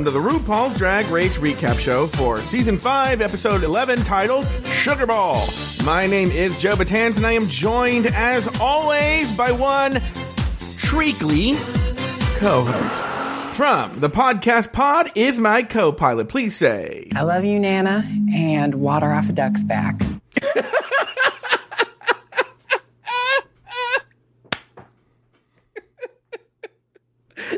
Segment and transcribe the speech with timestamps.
[0.00, 5.04] Welcome to the RuPaul's Drag Race Recap Show for Season 5, Episode 11, titled Sugar
[5.04, 5.46] Ball.
[5.84, 10.00] My name is Joe Batans, and I am joined, as always, by one
[10.78, 11.52] treacly
[12.38, 13.54] co host.
[13.54, 16.30] From the podcast pod is my co pilot.
[16.30, 17.10] Please say.
[17.14, 20.00] I love you, Nana, and water off a duck's back.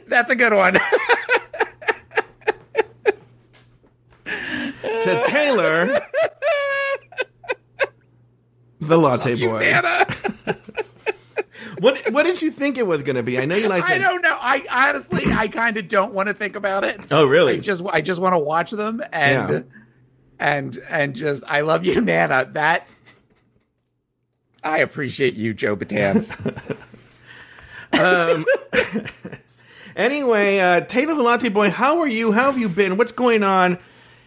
[0.09, 0.81] That's a good one.
[4.83, 6.07] to Taylor,
[8.81, 9.61] the latte boy.
[9.61, 10.07] Nana.
[11.79, 13.39] What what did you think it was going to be?
[13.41, 13.83] I know you like.
[13.83, 14.37] I don't know.
[14.41, 17.01] I honestly, I kind of don't want to think about it.
[17.11, 17.55] Oh, really?
[17.55, 19.61] I just, I just want to watch them and, Yeah.
[20.39, 22.49] and, and just, I love you, Nana.
[22.53, 22.87] That,
[24.63, 26.33] I appreciate you, Joe Batans.
[27.93, 28.47] Um.
[29.97, 32.33] anyway, uh, Taylor the latte boy, how are you?
[32.33, 32.97] How have you been?
[32.97, 33.79] What's going on?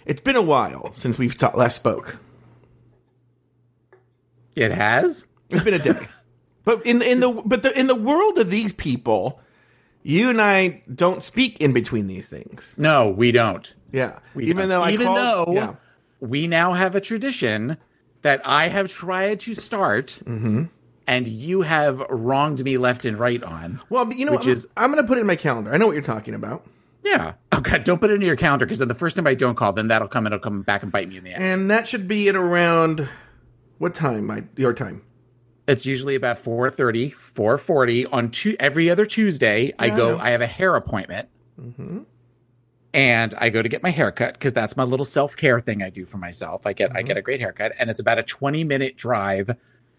[0.06, 2.20] It's been a while since we've ta- last spoke.
[4.56, 5.26] it has.
[5.50, 6.08] It's been a day.
[6.64, 9.40] but in in the but the, in the world of these people,
[10.04, 12.74] you and I don't speak in between these things.
[12.78, 13.74] No, we don't.
[13.92, 14.20] Yeah.
[14.34, 14.70] We even don't.
[14.70, 15.76] though I even call, though yeah.
[16.20, 17.78] we now have a tradition
[18.22, 20.64] that I have tried to start, Mm-hmm.
[21.08, 23.82] and you have wronged me left and right on.
[23.90, 25.72] Well, but you know, I'm, is- I'm going to put it in my calendar.
[25.74, 26.66] I know what you're talking about.
[27.06, 27.34] Yeah.
[27.52, 29.56] Oh God, don't put it in your calendar because then the first time I don't
[29.56, 31.42] call, then that'll come and it'll come back and bite me in the ass.
[31.42, 33.08] And that should be at around
[33.78, 34.26] what time?
[34.26, 35.04] My your time.
[35.68, 40.24] it's usually about 4.30 4.40 on two, every other tuesday i Yeah, I go know.
[40.24, 41.30] i have a hair appointment
[41.62, 42.00] Mm-hmm.
[42.94, 46.06] and i go to get my haircut because that's my little self-care thing i do
[46.06, 47.08] for myself i get i Mm-hmm.
[47.08, 49.56] get a great haircut and it's about a 20 minute drive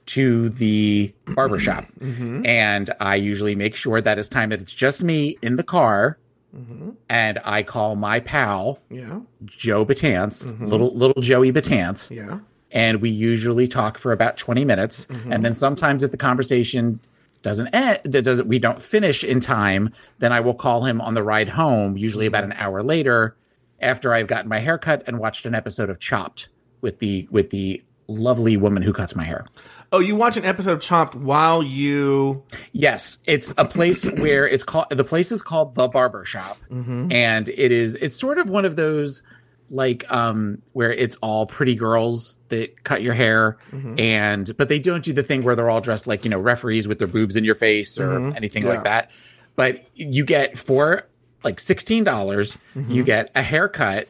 [0.07, 1.87] to the barbershop.
[2.01, 2.47] Mm-hmm.
[2.47, 6.19] and i usually make sure that it's time that it's just me in the car
[6.55, 6.91] Mm-hmm.
[7.11, 9.21] and i call my pal Yeah.
[9.45, 10.67] joe batance Mm-hmm.
[10.67, 12.39] little little joey batance Yeah.
[12.71, 16.99] and we usually talk for about 20 minutes and then sometimes if the conversation
[17.43, 21.15] doesn't end that doesn't we don't finish in time then i will call him on
[21.15, 23.37] the ride home usually about an hour later
[23.81, 26.49] after i've gotten my hair cut and watched an episode of chopped
[26.81, 29.45] with the with the lovely woman who cuts my hair
[29.93, 32.43] Oh, you watch an episode of Chopped while you.
[32.73, 36.59] yes it's a place where it's called the place is called the barber shop.
[36.71, 37.13] Mm-hmm.
[37.13, 39.23] And it is it's sort of one of those
[39.71, 43.59] like um where it's all pretty girls that cut your hair.
[43.73, 43.99] Mm-hmm.
[43.99, 46.87] And but they don't do the thing where they're all dressed like you know referees
[46.89, 48.37] with their boobs in your face or mm-hmm.
[48.37, 48.71] anything Yeah.
[48.71, 49.11] like that.
[49.57, 51.07] But you get for
[51.45, 52.57] like $16
[52.89, 54.09] you get a haircut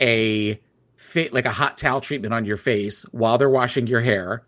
[0.00, 0.60] a
[0.96, 4.42] fit like a hot towel treatment on your face while they're washing your hair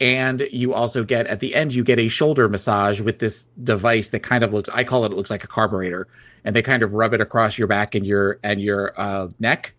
[0.00, 4.10] and you also get at the end you get a shoulder massage with this device
[4.10, 6.06] that kind of looks i call it it looks like a carburetor.
[6.44, 9.74] And they kind of rub it across your back and your and your uh, neck.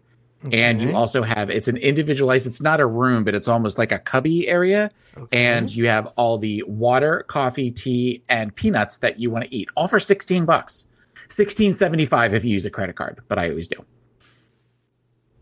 [0.51, 3.91] And you also have it's an individualized it's not a room but it's almost like
[3.91, 4.91] a cubby area.
[5.31, 9.69] And you have all the water coffee tea and peanuts that you want to eat
[9.75, 10.87] all for 16 bucks.
[11.29, 13.83] 1675 if you use a credit card but i always do.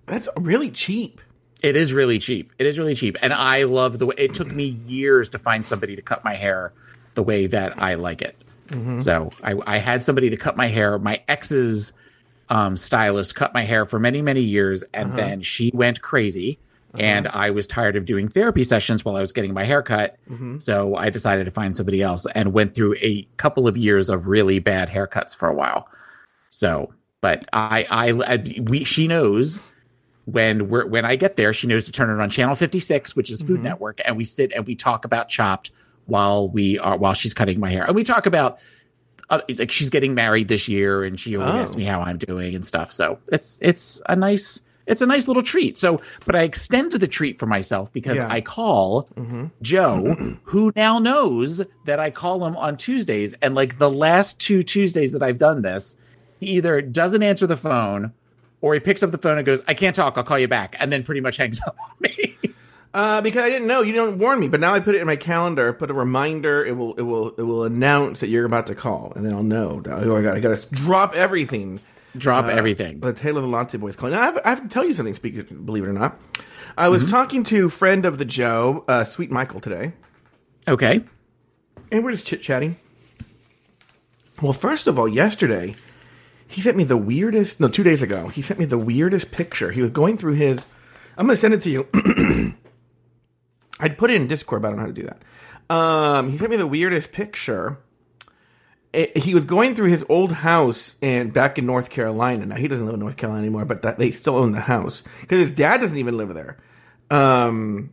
[0.08, 1.22] That's really cheap.
[1.62, 2.52] It is really cheap.
[2.60, 3.18] It is really cheap.
[3.22, 6.36] And I love the way it took me years to find somebody to cut my
[6.36, 6.72] hair
[7.16, 8.36] the way that I like it.
[8.68, 9.02] Mm-hmm.
[9.02, 11.00] So I, I had somebody to cut my hair.
[11.00, 11.94] My ex's
[12.50, 14.84] um, stylist cut my hair for many, many years.
[14.94, 15.18] And uh-huh.
[15.18, 16.60] then she went crazy.
[16.94, 17.04] Uh-huh.
[17.04, 20.18] And I was tired of doing therapy sessions while I was getting my hair cut.
[20.30, 20.60] Mm-hmm.
[20.60, 24.28] So I decided to find somebody else and went through a couple of years of
[24.28, 25.90] really bad haircuts for a while.
[26.52, 29.58] So, but I, I, I we, she knows
[30.26, 33.30] when we're when I get there, she knows to turn it on channel 56, which
[33.30, 35.72] is Food Network, and we sit and we talk about Chopped
[36.06, 38.60] while we are while she's cutting my hair, and we talk about
[39.30, 41.60] uh, like she's getting married this year, and she always Oh.
[41.60, 42.92] asks me how I'm doing and stuff.
[42.92, 45.80] So it's it's a nice it's a nice little treat.
[45.80, 48.28] So, but I extend the treat for myself because Yeah.
[48.30, 49.10] I call
[49.64, 53.34] Joe, who now knows that I call him on Tuesdays.
[53.42, 55.98] And like the last two Tuesdays that I've done this,
[56.40, 58.14] he either doesn't answer the phone
[58.62, 60.18] or he picks up the phone and goes, I can't talk.
[60.18, 60.76] I'll call you back.
[60.80, 62.38] And then pretty much hangs up on me.
[62.94, 65.06] Uh, because I didn't know you don't warn me, but now I put it in
[65.08, 65.74] my calendar.
[65.74, 66.64] Put a reminder.
[66.64, 66.94] It will.
[66.94, 67.32] It will.
[67.32, 69.82] It will announce that you're about to call, and then I'll know.
[69.86, 70.38] Oh, I got.
[70.38, 71.82] I got to drop everything.
[72.16, 73.02] Drop Uh, everything.
[73.02, 74.14] The Taylor the Latte Boys calling.
[74.16, 75.14] Now, I have, I have to tell you something.
[75.14, 75.36] Speak,
[75.66, 76.18] believe it or not,
[76.78, 76.92] I Mm-hmm.
[76.94, 79.92] was talking to friend of the Joe, uh, Sweet Michael, today,
[80.66, 81.04] Okay.
[81.92, 82.78] and we're just chit chatting.
[84.42, 85.76] Well, first of all, yesterday
[86.48, 87.60] he sent me the weirdest.
[87.60, 89.72] No, two days ago he sent me the weirdest picture.
[89.72, 90.66] He was going through his.
[91.18, 91.88] I'm going to send it to you.
[93.80, 95.22] I'd put it in Discord, but I don't know how to do that.
[95.74, 97.78] Um, he sent me the weirdest picture.
[98.94, 102.46] It- he was going through his old house and back in North Carolina.
[102.46, 105.04] Now he doesn't live in North Carolina anymore, but that they still own the house
[105.22, 106.58] because his dad doesn't even live there.
[107.10, 107.92] Um,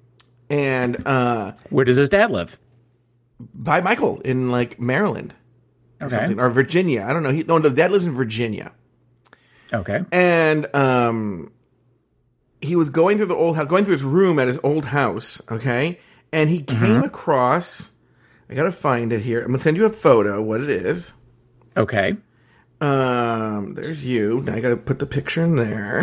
[0.48, 2.58] and uh, Where does his dad live?
[3.54, 5.34] by Michael in like Maryland
[6.02, 6.16] or Okay.
[6.16, 7.04] something or Virginia.
[7.08, 7.30] I don't know.
[7.30, 8.72] He no, the dad lives in Virginia,
[9.72, 10.04] Okay.
[10.12, 11.52] and um,
[12.60, 15.40] he was going through the old house, going through his room at his old house.
[15.50, 15.98] Okay,
[16.32, 17.90] and he came across.
[18.50, 19.40] I gotta find it here.
[19.40, 20.42] I'm gonna send you a photo.
[20.42, 21.12] What it is.
[21.76, 22.16] Okay.
[22.80, 24.40] Um, there's you.
[24.44, 26.02] Now I gotta put the picture in there.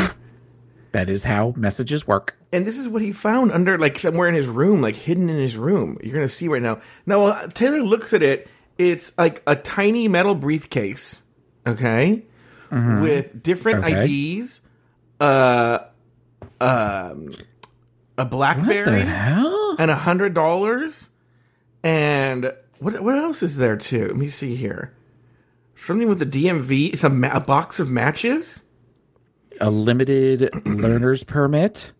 [0.91, 2.35] That is how messages work.
[2.51, 5.37] And this is what he found under, like, somewhere in his room, like hidden in
[5.37, 5.99] his room.
[6.01, 6.79] You're gonna see right now.
[7.05, 8.47] Now, Taylor looks at it.
[8.79, 11.21] It's like a tiny metal briefcase,
[11.67, 12.23] okay,
[12.71, 14.39] with different Okay.
[14.39, 14.61] IDs,
[15.19, 15.79] uh,
[16.61, 17.35] um,
[18.17, 21.09] a BlackBerry, and a hundred dollars,
[21.83, 24.07] and what what else is there too?
[24.07, 24.93] Let me see here.
[25.75, 26.93] Something with the DMV.
[26.93, 28.63] It's a, ma- a box of matches.
[29.61, 31.91] A limited learner's permit.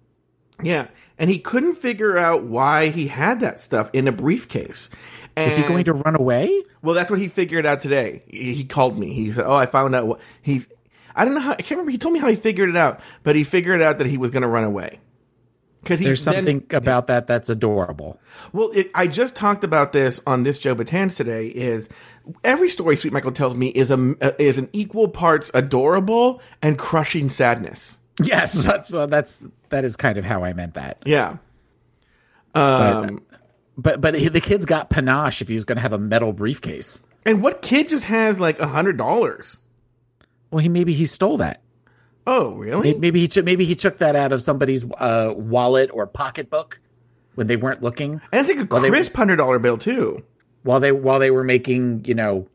[0.64, 0.88] Yeah,
[1.18, 4.90] and he couldn't figure out why he had that stuff in a briefcase.
[5.36, 6.64] And, Is he going to run away?
[6.82, 8.24] Well, that's what he figured out today.
[8.28, 9.14] He, he called me.
[9.14, 10.68] He said, "Oh, I found out what he's."
[11.16, 11.52] I don't know how.
[11.52, 11.92] I can't remember.
[11.92, 14.32] He told me how he figured it out, but he figured out that he was
[14.32, 15.00] going to run away.
[15.82, 18.20] Because There's something about that that's adorable.
[18.52, 21.48] Well, it, I just talked about this on this Joe Batans today.
[21.48, 21.88] Is
[22.44, 27.30] every story Sweet Michael tells me is a is an equal parts adorable and crushing
[27.30, 27.98] sadness.
[28.22, 31.02] Yes, that's uh, that's that is kind of how I meant that.
[31.06, 31.38] Yeah.
[32.56, 33.22] Um,
[33.82, 36.34] but, but he, the kid's got panache if he was going to have a metal
[36.34, 37.02] briefcase.
[37.26, 39.58] and what kid just has like a hundred dollars?
[40.52, 41.62] Well, he maybe he stole that.
[42.28, 42.94] Oh, really?
[42.94, 46.80] Maybe, he took maybe he took that out of somebody's uh, wallet or pocketbook
[47.36, 50.24] when they weren't looking And it's like a crisp hundred dollar bill too.
[50.64, 52.48] while they while they were making you know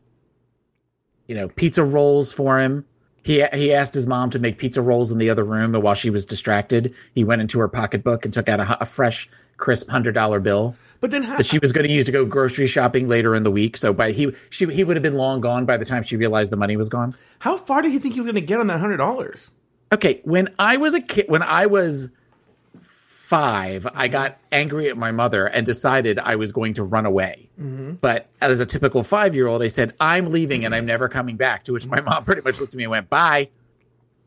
[1.27, 2.85] you know pizza rolls for him.
[3.23, 5.95] He he asked his mom to make pizza rolls in the other room, and while
[5.95, 9.27] she was distracted, he went into her pocketbook and took out a, a fresh,
[9.57, 12.25] crisp hundred dollar bill But then how, that she was going to use to go
[12.25, 13.77] grocery shopping later in the week.
[13.77, 16.51] So by he she he would have been long gone by the time she realized
[16.51, 17.15] the money was gone.
[17.37, 19.51] how far do you think he was going to get on that hundred dollars?
[19.91, 22.09] Okay, when I was a kid, when I was
[22.73, 27.49] five, I got angry at my mother and decided I was going to run away.
[27.61, 27.91] Mm-hmm.
[28.01, 31.35] But as a typical five year old, I said, I'm leaving and I'm never coming
[31.35, 31.65] back.
[31.65, 33.49] To which my mom pretty much looked at me and went, Bye.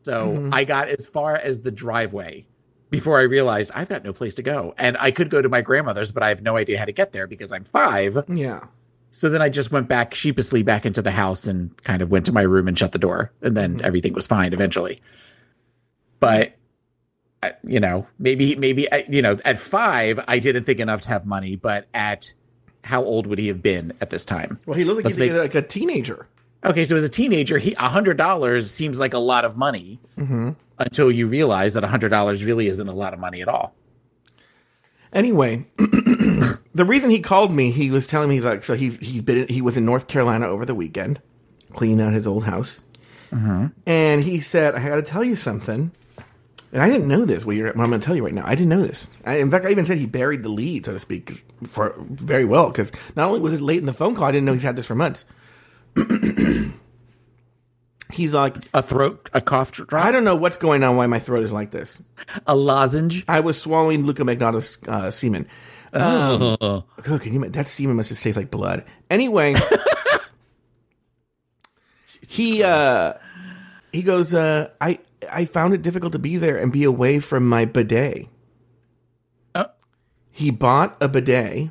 [0.04, 0.54] So mm-hmm.
[0.54, 2.46] I got as far as the driveway
[2.90, 4.74] before I realized I've got no place to go.
[4.78, 7.12] And I could go to my grandmother's, but I have no idea how to get
[7.12, 8.18] there because I'm five.
[8.28, 8.66] Yeah.
[9.10, 12.26] So then I just went back sheepishly back into the house and kind of went
[12.26, 13.32] to my room and shut the door.
[13.42, 15.00] And then everything was fine eventually.
[16.20, 16.54] But
[17.42, 21.08] uh, you know, maybe maybe uh, you know, at 5 I didn't think enough to
[21.08, 22.32] have money, but at
[22.84, 24.58] how old would he have been at this time?
[24.66, 26.26] Well, he looked like make- like a teenager.
[26.64, 30.00] Okay, so as a teenager, he $100 seems like a lot of money
[30.78, 33.74] until you realize that $100 really isn't a lot of money at all.
[35.12, 39.22] Anyway, the reason he called me, he was telling me he's like, so he's he's
[39.22, 41.20] been he was in North Carolina over the weekend,
[41.72, 42.80] cleaning out his old house,
[43.30, 43.68] mm-hmm.
[43.86, 45.92] and he said, "I got to tell you something."
[46.70, 47.46] And I didn't know this.
[47.46, 49.08] What, you're, what I'm going to tell you right now, I didn't know this.
[49.24, 51.30] I, in fact, I even said he buried the lead, so to speak,
[51.66, 52.68] for very well.
[52.68, 54.76] Because not only was it late in the phone call, I didn't know he's had
[54.76, 55.24] this for months.
[58.12, 60.96] he's like, A throat, a cough drop, I don't know what's going on.
[60.96, 62.02] Why my throat is like this.
[62.46, 63.24] a lozenge.
[63.28, 65.46] I was swallowing Luca Magnotta's uh, semen.
[65.92, 66.84] Um, Oh.
[67.06, 67.48] Oh, can you?
[67.48, 68.84] That semen must just taste like blood.
[69.10, 69.54] Anyway,
[72.28, 73.14] he uh,
[73.92, 74.34] he goes.
[74.34, 74.98] Uh, I
[75.32, 78.28] I found it difficult to be there and be away from my bidet.
[79.54, 79.66] Oh.
[80.30, 81.70] He bought a bidet,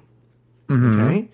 [0.70, 1.30] okay,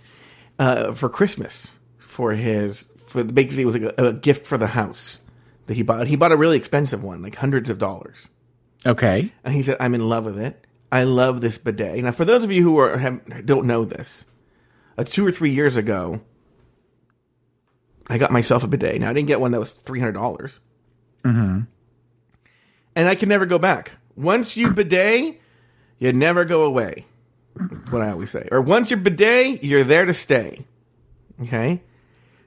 [0.60, 4.67] uh, for Christmas for his for basically it was like a, a gift for the
[4.67, 5.22] house
[5.67, 6.08] that he bought.
[6.08, 8.29] He bought a really expensive one, like hundreds of dollars.
[8.86, 9.32] Okay.
[9.43, 10.67] And he said, I'm in love with it.
[10.91, 12.03] I love this bidet.
[12.03, 14.25] Now, for those of you who are, have, don't know this,
[14.98, 16.22] uh, two or three years ago,
[18.08, 19.00] I got myself a bidet.
[19.00, 20.60] Now, I didn't get one that was $300.
[21.24, 21.62] Mm-hmm.
[22.96, 23.93] And I can never go back.
[24.15, 25.39] Once you bidet,
[25.98, 27.05] you never go away.
[27.55, 28.48] That's what I always say.
[28.51, 30.65] Or once you're bidet, you're there to stay.
[31.41, 31.82] Okay?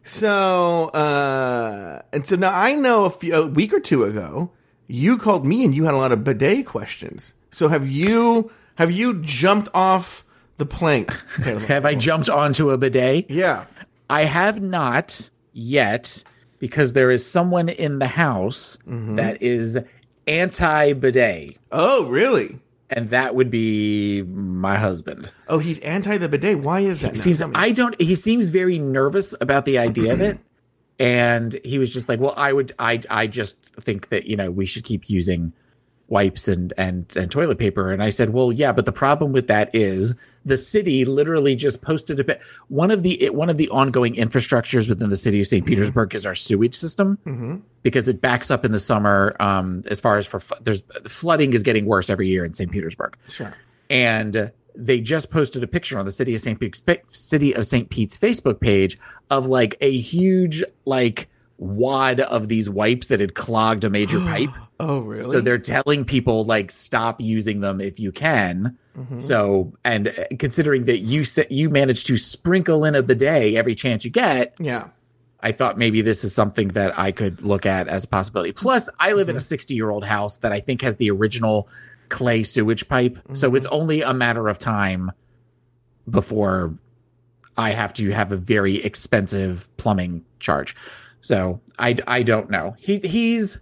[0.07, 4.51] So, uh, and so now I know a, few, a week or two ago,
[4.87, 7.35] you called me and you had a lot of bidet questions.
[7.51, 10.25] So have you have you jumped off
[10.59, 11.11] the plank?
[11.69, 13.31] Have I jumped onto a bidet?
[13.31, 13.65] Yeah.
[14.09, 16.23] I have not yet
[16.61, 19.79] because there is someone in the house that is
[20.27, 22.59] anti bidet, Oh, really?
[22.91, 25.31] And that would be my husband.
[25.49, 26.61] Oh, he's anti the bidet.
[26.61, 27.17] Why is that?
[27.17, 27.43] seems.
[27.55, 30.39] I don't he seems very nervous about the idea of it.
[30.99, 34.51] And he was just like, Well, I would I I just think that, you know,
[34.51, 35.53] we should keep using
[36.09, 37.93] wipes and and and toilet paper.
[37.93, 41.83] And I said, Well, yeah, but the problem with that is the city literally just
[41.83, 45.47] posted a bit one of the one of the ongoing infrastructures within the city of
[45.47, 45.67] St.
[45.67, 47.19] Petersburg is our sewage system
[47.83, 49.37] because it backs up in the summer.
[49.41, 52.71] Um, as far as for there's flooding is getting worse every year in St.
[52.71, 53.53] Petersburg sure.
[53.91, 56.61] and they just posted a picture on the city of St.
[56.61, 57.89] Pete's city of St.
[57.89, 58.99] Pete's Facebook page
[59.31, 64.51] of like a huge like wad of these wipes that had clogged a major pipe.
[64.79, 65.31] Oh, really?
[65.31, 68.77] So they're telling people like stop using them if you can.
[68.97, 69.19] Mm-hmm.
[69.19, 73.75] So and uh, considering that you sa- you managed to sprinkle in a bidet every
[73.75, 74.89] chance you get, yeah.
[75.41, 78.53] I thought maybe this is something that I could look at as a possibility.
[78.53, 79.45] Plus, I live in a mm-hmm.
[79.45, 81.69] 60 year old house that I think has the original
[82.09, 83.19] clay sewage pipe.
[83.35, 83.57] So mm-hmm.
[83.57, 85.13] it's only a matter of time
[86.09, 86.75] before
[87.57, 90.77] I have to have a very expensive plumbing charge.
[91.27, 92.77] So I, I don't know.
[92.79, 93.59] He, he's,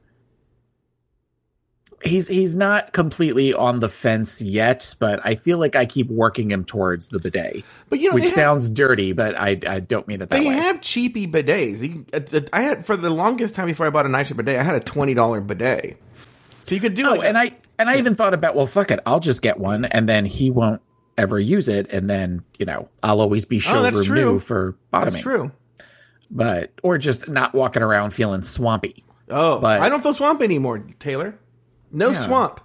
[2.02, 6.50] he's, he's not completely on the fence yet, but I feel like I keep working
[6.50, 9.80] him towards the bidet, But you know, which they have- sounds dirty, but I, I
[9.80, 10.54] don't mean it that They way.
[10.54, 11.80] have cheapy bidets.
[11.80, 14.58] You- uh, I had for the longest time before I bought a nicer bidet.
[14.58, 15.96] I had a twenty dollar bidet,
[16.64, 17.06] so you could do.
[17.06, 19.58] Oh, like and I and I even thought about, well, fuck it, I'll just get
[19.58, 20.82] one, and then he won't
[21.16, 24.76] ever use it, and then you know I'll always be Oh, that's showroom new for
[24.90, 25.14] bottoming.
[25.14, 25.50] that's true.
[26.30, 29.04] But or just not walking around feeling swampy.
[29.30, 31.34] Oh, But- I don't feel swamp anymore, Taylor.
[31.92, 32.24] No Yeah.
[32.26, 32.60] swamp.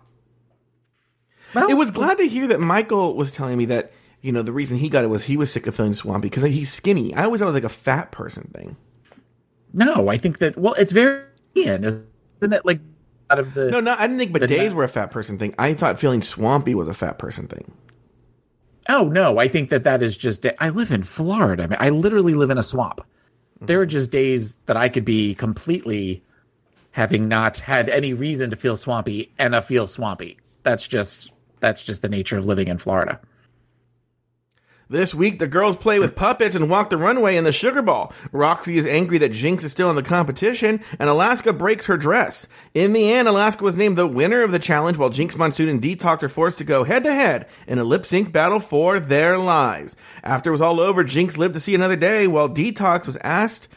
[1.55, 4.51] Well, It was glad to hear that Michael was telling me that you know the
[4.51, 7.13] reason he got it was he was sick of feeling swampy because he's skinny.
[7.15, 8.75] I always thought it was like a fat person thing.
[9.73, 11.23] no, I think that well, it's very
[11.55, 12.05] isn't
[12.41, 12.79] it like
[13.31, 15.53] out of the No, no, I didn't think The bidets were a fat person thing.
[15.57, 17.71] I thought feeling swampy was a fat person thing.
[18.87, 20.45] Oh no, I think that that is just.
[20.59, 21.63] I live in Florida.
[21.63, 23.01] I mean, I literally live in a swamp.
[23.61, 26.23] There are just days that I could be completely
[26.91, 30.37] having not had any reason to feel swampy and I feel swampy.
[30.63, 33.19] That's just that's just the nature of living in Florida.
[34.91, 38.11] This week, the girls play with puppets and walk the runway in the Sugar Ball.
[38.31, 42.47] Roxy is angry that Jinx is still in the competition, and Alaska breaks her dress.
[42.73, 45.79] In the end, Alaska was named the winner of the challenge, while Jinx Monsoon and
[45.79, 49.37] Detox are forced to go head to head in a lip sync battle for their
[49.37, 49.95] lives.
[50.23, 53.67] After it was all over, Jinx lived to see another day, while Detox was asked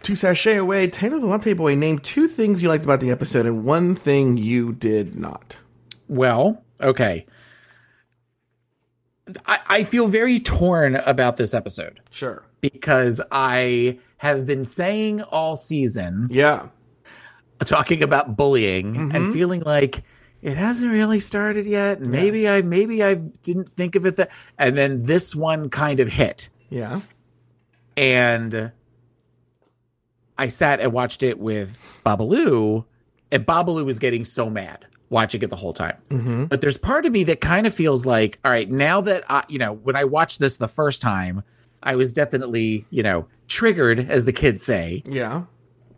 [0.00, 0.86] to sashay away.
[0.88, 4.38] Taylor the Latte Boy named two things you liked about the episode and one thing
[4.38, 5.58] you did not.
[6.08, 7.26] Well, okay.
[9.46, 12.44] I, I feel very torn about this episode Sure.
[12.60, 16.68] because I have been saying all season Yeah.
[17.64, 19.32] talking about bullying and mm-hmm.
[19.32, 20.02] feeling like
[20.42, 22.00] it hasn't really started yet.
[22.02, 26.08] Maybe I maybe I didn't think of it that and then this one kind of
[26.08, 26.50] hit.
[26.68, 27.00] Yeah.
[27.96, 28.70] And
[30.36, 32.84] I sat and watched it with Babalu,
[33.30, 35.96] and Babalu was getting so mad watching it the whole time.
[36.10, 36.44] Mm-hmm.
[36.44, 39.44] But there's part of me that kind of feels like, all right, now that I,
[39.48, 41.42] you know, when I watched this the first time,
[41.82, 45.02] I was definitely, you know, triggered, as the kids say.
[45.06, 45.44] Yeah.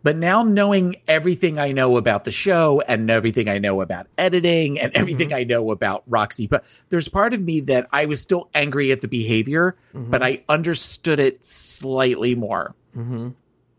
[0.03, 4.79] But now knowing everything I know about the show and everything I know about editing
[4.79, 5.01] and mm-hmm.
[5.01, 8.93] everything I know about Roxy, but there's part of me that I was still angry
[8.93, 10.09] at the behavior, mm-hmm.
[10.09, 12.73] but I understood it slightly more.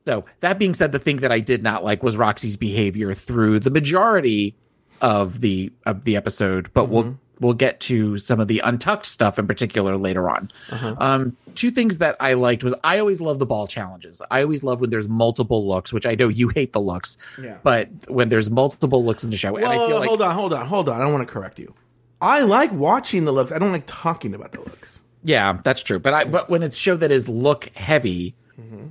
[0.07, 3.61] So that being said, the thing that I did not like was Roxy's behavior through
[3.61, 4.55] the majority
[5.01, 7.15] of the of the episode, but we'll mm-hmm.
[7.41, 10.51] we'll get to some of the untucked stuff in particular later on.
[10.71, 10.95] Uh-huh.
[10.99, 14.23] Um, two things that I liked was I always love the ball challenges.
[14.31, 17.59] I always love when there's multiple looks, which I know you hate the looks, Yeah.
[17.63, 20.53] but when there's multiple looks in the show, and I feel like hold on, hold
[20.53, 21.01] on, hold on.
[21.01, 21.75] I don't want to correct you.
[22.21, 23.53] I like watching the looks.
[23.53, 25.03] I don't like talking about the looks.
[25.23, 25.99] Yeah, that's true.
[25.99, 28.89] But I but when it's show that is look heavy, mm-hmm.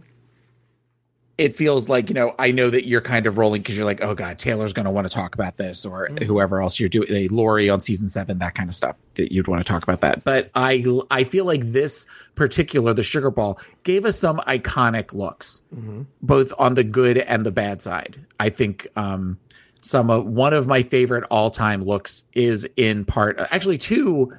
[1.37, 4.01] It feels like you know I know that you're kind of rolling because you're like,
[4.03, 6.25] oh god, Taylor's going to want to talk about this, or Mm-hmm.
[6.25, 9.47] whoever else you're doing, uh, Lori on season seven, that kind of stuff that you'd
[9.47, 10.23] want to talk about that.
[10.23, 15.61] But I I feel like this particular, the Sugar Ball, gave us some iconic looks,
[15.75, 16.03] Mm-hmm.
[16.21, 18.19] both on the good and the bad side.
[18.39, 19.37] I think um,
[19.81, 24.33] some of one of my favorite all time looks is in part actually two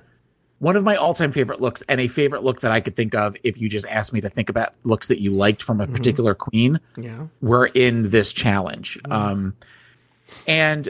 [0.61, 3.37] one of my all-time favorite looks and a favorite look that I could think of
[3.45, 6.35] if you just asked me to think about looks that you liked from a particular
[6.35, 7.27] queen Yeah.
[7.41, 8.99] were in this challenge.
[9.11, 9.55] Um,
[10.47, 10.89] and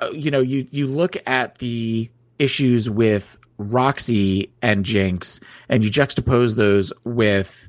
[0.00, 5.90] uh, you know, you you look at the issues with Roxy and Jinx, and you
[5.90, 7.68] juxtapose those with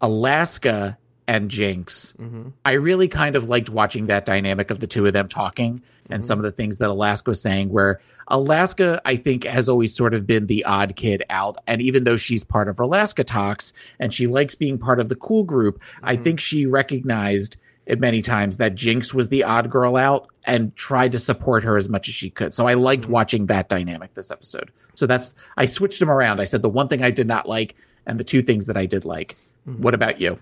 [0.00, 2.14] Alaska and Jinx.
[2.20, 2.48] Mm-hmm.
[2.64, 6.20] I really kind of liked watching that dynamic of the two of them talking and
[6.20, 6.26] mm-hmm.
[6.26, 7.70] some of the things that Alaska was saying.
[7.70, 12.04] Where Alaska, I think, has always sort of been the odd kid out, and even
[12.04, 16.14] though she's part of Rolaskatox and she likes being part of the cool group, I
[16.14, 16.24] mm-hmm.
[16.24, 21.12] think she recognized it many times that Jinx was the odd girl out and tried
[21.12, 22.54] to support her as much as she could.
[22.54, 24.70] So I liked watching that dynamic this episode.
[24.94, 26.40] So that's I switched them around.
[26.40, 27.74] I said the one thing I did not like
[28.06, 29.36] and the two things that I did like.
[29.64, 30.38] What about you?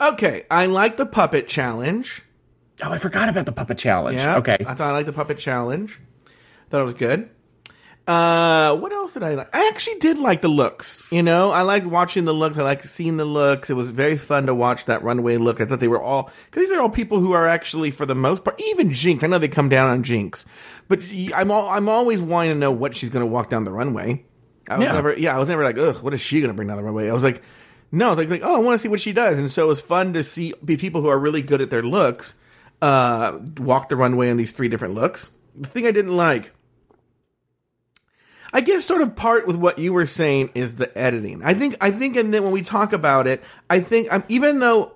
[0.00, 2.22] Okay, I like the puppet challenge.
[2.82, 4.18] Oh, I forgot about the puppet challenge.
[4.18, 4.36] Yeah.
[4.38, 4.56] Okay.
[4.66, 5.98] I thought I liked the puppet challenge.
[6.70, 7.30] Thought it was good.
[8.06, 9.54] Uh, what else did I like?
[9.56, 11.02] I actually did like the looks.
[11.10, 12.56] You know, I liked watching the looks.
[12.56, 13.68] I liked seeing the looks.
[13.68, 15.60] It was very fun to watch that runway look.
[15.60, 18.14] I thought they were all because these are all people who are actually, for the
[18.14, 19.24] most part, even Jinx.
[19.24, 20.44] I know they come down on Jinx,
[20.86, 21.02] but
[21.34, 24.24] I'm all, I'm always wanting to know what she's going to walk down the runway.
[24.68, 24.92] I was Yeah.
[24.92, 26.84] never, yeah, I was never like, ugh, what is she going to bring down the
[26.84, 27.08] runway?
[27.08, 27.42] I was like,
[27.92, 29.80] no, like, like, oh, I want to see what she does, and so it was
[29.80, 32.34] fun to see be people who are really good at their looks
[32.82, 35.30] uh, walk the runway in these three different looks.
[35.54, 36.52] The thing I didn't like,
[38.52, 41.42] I guess, sort of part with what you were saying is the editing.
[41.42, 44.58] I think, I think, and then when we talk about it, I think, um, even
[44.58, 44.92] though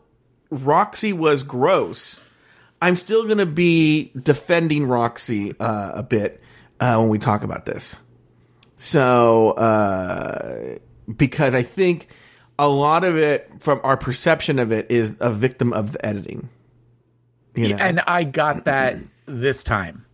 [0.50, 2.20] Roxy was gross,
[2.82, 6.40] I'm still going to be defending Roxy uh, a bit
[6.78, 7.99] uh, when we talk about this.
[8.76, 10.78] So, uh,
[11.14, 12.09] because I think
[12.61, 16.50] a lot of it, from our perception of it, is a victim of the editing.
[17.55, 17.76] You know?
[17.76, 20.05] And I got that this time.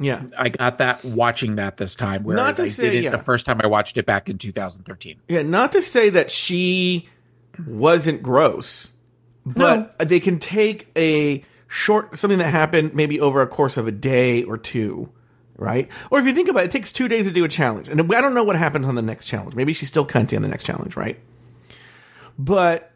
[0.00, 0.24] yeah.
[0.36, 3.10] I got that watching that this time, whereas I say- didn't yeah.
[3.10, 5.16] the first time I watched it back in 2013.
[5.28, 7.08] Yeah, not to say that she
[7.66, 8.92] wasn't gross,
[9.46, 13.92] but they can take a short something that happened maybe over a course of a
[13.92, 15.08] day or two,
[15.56, 15.88] right?
[16.10, 18.00] Or if you think about it, it takes two days to do a challenge, and
[18.12, 19.54] I don't know what happens on the next challenge.
[19.54, 21.18] Maybe she's still cunty on the next challenge, right?
[22.38, 22.92] But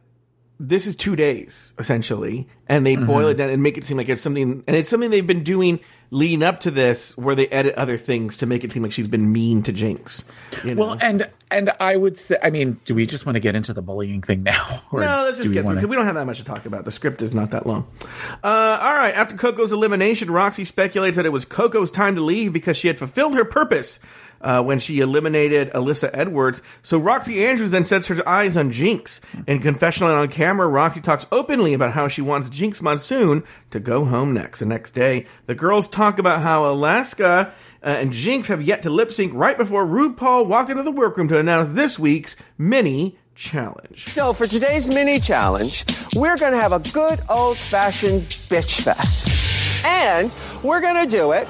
[0.59, 3.29] this is two days essentially, and they boil mm-hmm.
[3.31, 5.81] it down and make it seem like it's something, and it's something they've been doing
[6.11, 9.09] leading up to this, where they edit other things to make it seem like she's
[9.09, 10.25] been mean to Jinx.
[10.65, 10.87] You know?
[10.87, 13.73] Well, and and I would say, I mean, do we just want to get into
[13.73, 14.83] the bullying thing now?
[14.93, 16.85] No, let's just get through wanna- we don't have that much to talk about.
[16.85, 17.87] The script is not that long.
[18.43, 19.15] Uh, all right.
[19.15, 22.99] After Coco's elimination, Roxy speculates that it was Coco's time to leave because she had
[22.99, 23.99] fulfilled her purpose
[24.43, 26.61] uh, when she eliminated Alyssa Edwards.
[26.83, 29.21] So Roxy Andrews then sets her eyes on Jinx.
[29.47, 33.79] In confessional and on camera, Roxy talks openly about how she wants Jinx Monsoon to
[33.81, 34.59] go home next.
[34.61, 38.91] The next day, the girls talk about how Alaska uh, and Jinx have yet to
[38.91, 44.05] lip sync right before RuPaul walked into the workroom to announce this week's mini challenge.
[44.07, 49.85] So for today's mini challenge, we're going to have a good old fashioned bitch fest.
[49.85, 50.31] And
[50.63, 51.49] we're going to do it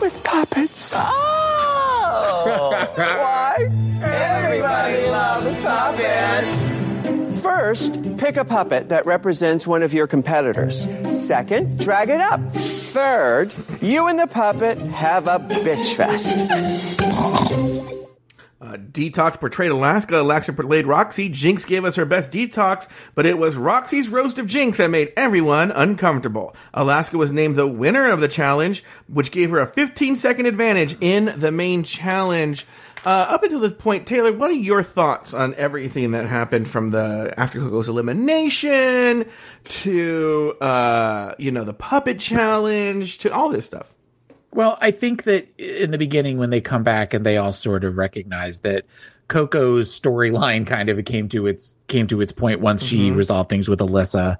[0.00, 0.92] with puppets.
[0.94, 2.86] Oh!
[2.94, 3.68] Why?
[4.02, 6.61] Everybody loves puppets.
[7.42, 10.86] First, pick a puppet that represents one of your competitors.
[11.12, 12.40] Second, drag it up.
[12.52, 17.00] Third, you and the puppet have a bitch fest.
[18.60, 20.20] Uh, Detox portrayed Alaska.
[20.20, 21.28] Alaska played Roxy.
[21.28, 25.12] Jinx gave us her best detox, but it was Roxy's roast of Jinx that made
[25.16, 26.54] everyone uncomfortable.
[26.72, 30.96] Alaska was named the winner of the challenge, which gave her a 15 second advantage
[31.00, 32.64] in the main challenge.
[33.04, 36.90] Uh, up until this point, Taylor, what are your thoughts on everything that happened from
[36.90, 39.26] the After Coco's elimination
[39.64, 43.92] to, uh, you know, the puppet challenge to all this stuff?
[44.54, 47.84] Well, I think that in the beginning, when they come back and they all sort
[47.84, 48.84] of recognize that
[49.28, 53.68] Coco's storyline kind of came to its came to its point once she resolved things
[53.68, 54.36] with Alyssa,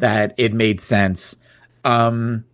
[0.00, 1.36] that it made sense.
[1.84, 2.44] Um,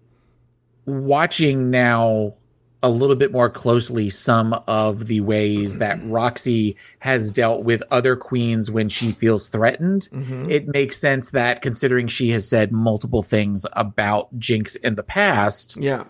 [0.87, 2.35] watching now
[2.83, 8.17] a little bit more closely some of the ways that Roxy has dealt with other
[8.17, 10.51] queens when she feels threatened, mm-hmm.
[10.51, 15.77] it makes sense that considering she has said multiple things about Jinx in the past,
[15.77, 16.05] Yeah.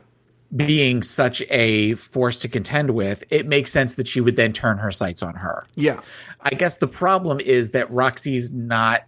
[0.57, 4.79] being such a force to contend with, it makes sense that she would then turn
[4.79, 5.67] her sights on her.
[5.75, 6.01] Yeah.
[6.41, 9.03] I guess the problem is that Roxy's not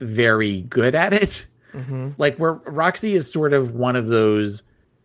[0.00, 1.46] very good at it.
[1.72, 2.10] Mm-hmm.
[2.18, 4.62] Like where Roxy is sort of one of those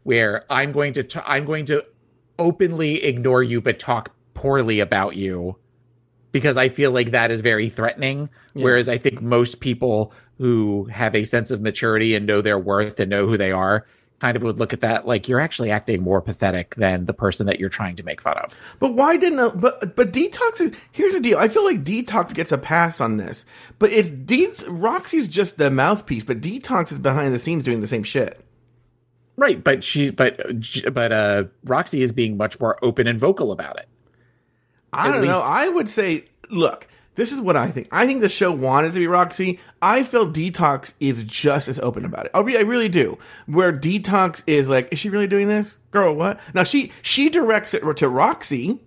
[0.10, 1.86] where I'm going to t- I'm going to
[2.40, 5.56] openly ignore you but talk poorly about you
[6.32, 8.28] because I feel like that is very threatening.
[8.54, 13.00] Whereas I think most people who have a sense of maturity and know their worth
[13.00, 13.86] and know who they are
[14.20, 17.46] kind of would look at that like you're actually acting more pathetic than the person
[17.46, 18.58] that you're trying to make fun of.
[18.80, 19.62] But why didn't?
[19.62, 21.38] But but detox is here's the deal.
[21.38, 23.46] I feel like detox gets a pass on this,
[23.78, 27.86] but it's De- Roxy's just the mouthpiece, but detox is behind the scenes doing the
[27.86, 28.44] same shit.
[29.40, 30.38] Right, but she but
[30.92, 33.88] but uh Roxy is being much more open and vocal about it.
[34.92, 35.42] I don't know.
[35.46, 37.88] I would say, look, this is what I think.
[37.90, 39.58] I think the show wanted to be Roxy.
[39.82, 42.32] I feel Detox is just as open about it.
[42.34, 43.18] I re- I really do.
[43.46, 46.14] Where Detox is like, is she really doing this, girl?
[46.14, 46.38] What?
[46.54, 48.82] Now she she directs it to Roxy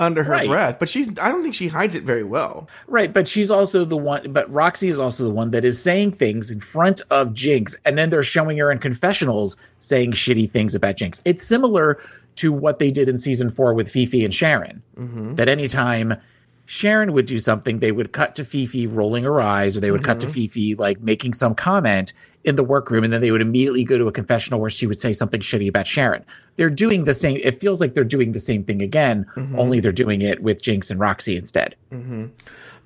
[0.00, 0.48] under her Right.
[0.48, 1.08] breath, but she's.
[1.20, 2.68] I don't think she hides it very well.
[2.88, 6.12] Right, but she's also the one but Roxy is also the one that is saying
[6.12, 10.74] things in front of Jinx and then they're showing her in confessionals saying shitty things
[10.74, 11.22] about Jinx.
[11.24, 11.98] It's similar
[12.36, 14.82] to what they did in season 4 with Phi Phi and Sharon.
[14.98, 15.36] Mm-hmm.
[15.36, 16.16] That anytime
[16.66, 19.90] Sharon would do something, they would cut to Phi Phi rolling her eyes, or they
[19.90, 20.46] would cut to mm-hmm.
[20.46, 22.12] Phi Phi like making some comment
[22.44, 24.98] in the workroom, and then they would immediately go to a confessional where she would
[24.98, 26.24] say something shitty about Sharon.
[26.56, 27.38] They're doing the same.
[27.42, 29.58] It feels like they're doing the same thing again, mm-hmm.
[29.58, 31.76] only they're doing it with Jinx and Roxy instead.
[31.92, 32.26] Mm-hmm.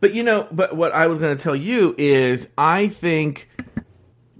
[0.00, 3.48] But you know, but what I was going to tell you is, I think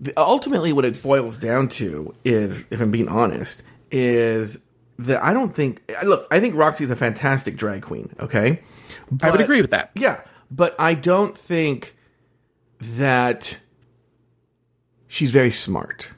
[0.00, 4.58] the, ultimately what it boils down to is, if I'm being honest, is
[4.98, 5.82] that I don't think.
[6.04, 8.14] Look, I think Roxy's a fantastic drag queen.
[8.20, 8.62] Okay,
[9.22, 9.90] I would agree with that.
[9.94, 11.96] Yeah, but I don't think
[12.80, 13.58] that
[15.06, 16.12] she's very smart.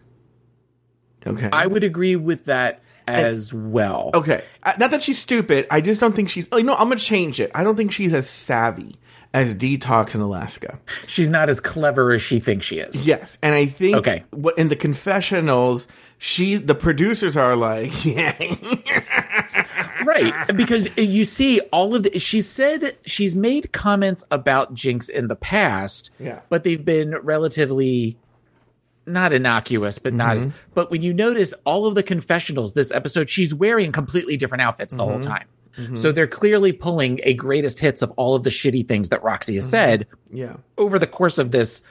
[1.26, 1.48] Okay.
[1.52, 4.10] I would agree with that as well.
[4.14, 4.42] okay.
[4.62, 5.66] Uh, Not that she's stupid.
[5.70, 6.48] I just don't think she's.
[6.52, 7.50] Oh, you know, I'm gonna change it.
[7.54, 8.96] I don't think she's as savvy
[9.34, 10.78] as Detox in Alaska.
[11.06, 13.04] She's not as clever as she thinks she is.
[13.06, 14.24] Yes, and I think Okay.
[14.30, 15.86] what in the confessionals,
[16.18, 18.32] she the producers are like, yeah,
[20.04, 20.34] Right.
[20.56, 25.36] Because you see all of the she said she's made comments about Jinx in the
[25.36, 26.40] past, Yeah.
[26.48, 28.16] but they've been relatively
[29.06, 30.56] not innocuous, but not as mm-hmm.
[30.74, 34.94] but when you notice all of the confessionals this episode, she's wearing completely different outfits
[34.94, 35.30] the whole mm-hmm.
[35.30, 35.46] time.
[35.76, 35.96] Mm-hmm.
[35.96, 39.54] So they're clearly pulling a greatest hits of all of the shitty things that Roxy
[39.54, 41.82] has said yeah, over the course of this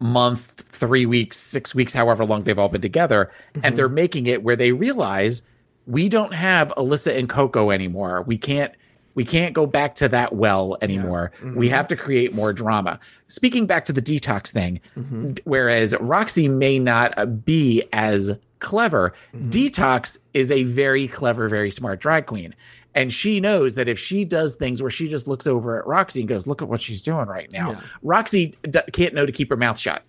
[0.00, 3.30] month, three weeks, six weeks, however long they've all been together,
[3.62, 5.42] and they're making it where they realize
[5.90, 8.22] we don't have Alyssa and Coco anymore.
[8.22, 8.72] We can't
[9.14, 11.32] we can't go back to that well anymore.
[11.38, 11.56] Mm-hmm.
[11.56, 13.00] We have to create more drama.
[13.28, 15.32] Speaking back to the detox thing, mm-hmm.
[15.44, 19.50] whereas Roxy may not uh, be as clever, mm-hmm.
[19.50, 22.54] detox is a very clever, very smart drag queen.
[22.94, 26.20] And she knows that if she does things where she just looks over at Roxy
[26.20, 29.48] and goes, "Look at what she's doing right now," Roxy d- can't know to keep
[29.50, 30.02] her mouth shut,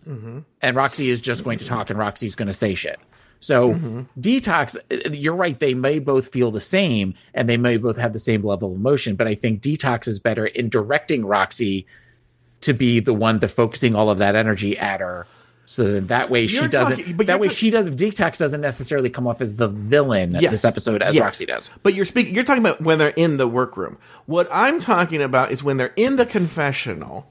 [0.61, 2.99] and Roxy is just going to talk, and Roxy's going to say shit.
[3.43, 5.59] So detox, uh, you're right.
[5.59, 8.77] They may both feel the same, and they may both have the same level of
[8.79, 9.15] emotion.
[9.15, 11.87] But I think detox is better in directing Roxy
[12.61, 15.25] to be the one that focusing all of that energy at her.
[15.65, 16.97] So that, that way she You're doesn't.
[16.97, 17.95] talking- that way she doesn't.
[17.97, 20.51] Detox doesn't necessarily come off as the villain Yes.
[20.51, 21.23] this episode as Yes.
[21.23, 21.69] Roxy does.
[21.81, 22.35] But you're speaking.
[22.35, 23.97] You're talking about when they're in the workroom.
[24.27, 27.27] What I'm talking about is when they're in the confessional.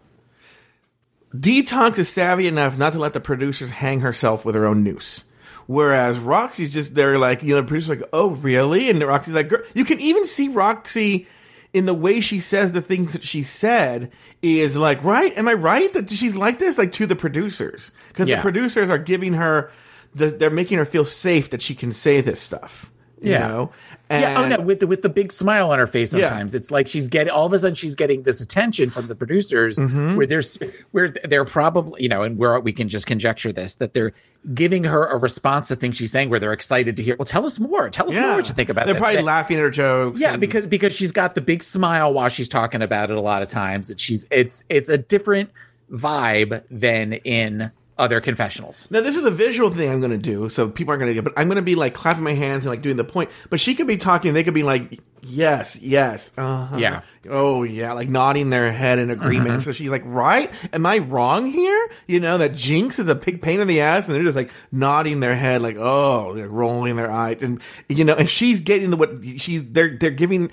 [1.35, 5.25] Detox is savvy enough not to let the producers hang herself with her own noose.
[5.71, 9.49] Whereas Roxy's just there, like you know, the producer's like, "Oh, really?" And Roxy's like,
[9.49, 9.63] Girl.
[9.73, 11.29] "You can even see Roxy
[11.73, 14.11] in the way she says the things that she said
[14.43, 15.33] is like, right?
[15.39, 17.93] Am I right that she's like this, like to the producers?
[18.09, 18.35] Because Yeah.
[18.39, 19.71] the producers are giving her,
[20.13, 22.90] the, they're making her feel safe that she can say this stuff.
[23.23, 23.49] You Yeah.
[23.49, 23.71] know?
[24.11, 26.13] yeah, oh no, with the with the big smile on her face.
[26.15, 26.29] Yeah.
[26.29, 29.15] Sometimes it's like she's getting all of a sudden she's getting this attention from the
[29.15, 30.17] producers, Mm-hmm.
[30.17, 30.59] where there's
[30.93, 34.13] where they're probably you know, and where we can just conjecture this that they're
[34.55, 37.15] giving her a response to things she's saying, where they're excited to hear.
[37.19, 37.91] Well, tell us more.
[37.91, 39.01] Tell us more what you think about They're this.
[39.01, 40.21] probably That- laughing at her jokes.
[40.21, 43.17] yeah, and- because because she's got the big smile while she's talking about it.
[43.17, 45.51] A lot of times, that she's it's it's a different
[45.93, 48.89] vibe than in other confessionals.
[48.91, 51.15] Now this is a visual thing I'm going to do, so people aren't going to
[51.15, 51.25] get.
[51.25, 53.31] But I'm going to be like clapping my hands and like doing the point.
[53.51, 54.33] But she could be talking.
[54.33, 56.77] They could be like, "Yes, yes, uh-huh.
[56.79, 57.03] Yeah.
[57.29, 59.63] oh yeah," like nodding their head in agreement.
[59.63, 60.53] So she's like, "Right?
[60.73, 61.91] Am I wrong here?
[62.07, 64.51] You know that Jinx is a big pain in the ass," and they're just like
[64.73, 68.91] nodding their head, like, "Oh," they're rolling their eyes, and you know, and she's getting
[68.91, 70.51] the what she's they're they're giving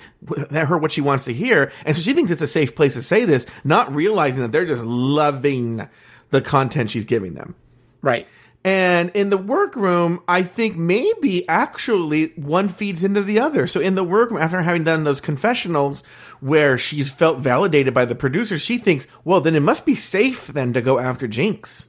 [0.52, 3.02] her what she wants to hear, and so she thinks it's a safe place to
[3.02, 5.88] say this, not realizing that they're just loving
[6.30, 7.54] the content she's giving them.
[8.02, 8.26] Right.
[8.64, 13.66] And in the workroom, I think maybe actually one feeds into the other.
[13.66, 16.02] So in the workroom, after having done those confessionals
[16.40, 20.48] where she's felt validated by the producers, she thinks, well, then it must be safe
[20.48, 21.86] then to go after Jinx.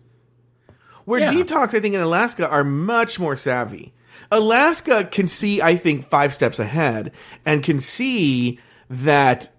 [1.05, 1.33] Where Yeah.
[1.33, 3.93] Detox, I think, in Alaska are much more savvy.
[4.31, 7.11] Alaska can see, I think, five steps ahead
[7.45, 9.49] and can see that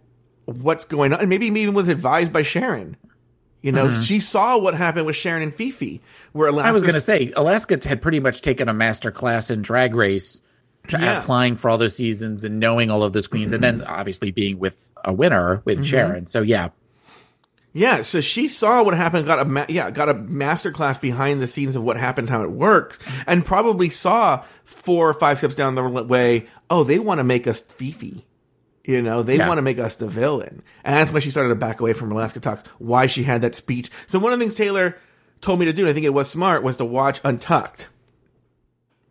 [0.45, 1.21] what's going on.
[1.21, 2.97] And maybe even was advised by Sharon.
[3.62, 6.01] You know, she saw what happened with Sharon and Phi Phi,
[6.33, 6.62] where Alaska.
[6.66, 6.68] Mm-hmm.
[6.68, 9.94] I was going to say Alaska had pretty much taken a master class in drag
[9.94, 10.40] race,
[10.90, 11.20] Yeah.
[11.20, 14.59] applying for all those seasons and knowing all of those queens, and then obviously being
[14.59, 16.27] with a winner with Sharon.
[16.27, 16.68] So yeah,
[17.73, 21.40] Yeah, so she saw what happened, got a ma- yeah, got a master class behind
[21.40, 25.55] the scenes of what happens, how it works, and probably saw four or five steps
[25.55, 26.46] down the way.
[26.68, 28.25] Oh, they want to make us Phi Phi.
[28.90, 29.46] You know, they Yeah.
[29.46, 32.11] want to make us the villain, and that's why she started to back away from
[32.11, 32.64] Rolaskatox.
[32.79, 33.90] Why she had that speech.
[34.09, 34.96] So one of the things Taylor
[35.40, 37.88] told me to do, and I think it was smart, was to watch Untucked.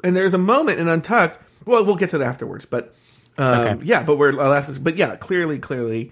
[0.03, 1.39] And there's a moment in Untucked.
[1.65, 2.93] Well, we'll get to that afterwards, but
[3.37, 3.85] um, Okay.
[3.85, 4.79] yeah, but we're Alaska's.
[4.79, 6.11] But yeah, clearly, clearly,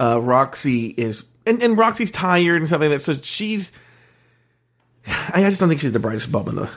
[0.00, 3.02] uh, Roxy is, and, and Roxy's tired and stuff like that.
[3.02, 3.72] So she's,
[5.06, 6.70] I, I just don't think she's the brightest bulb in the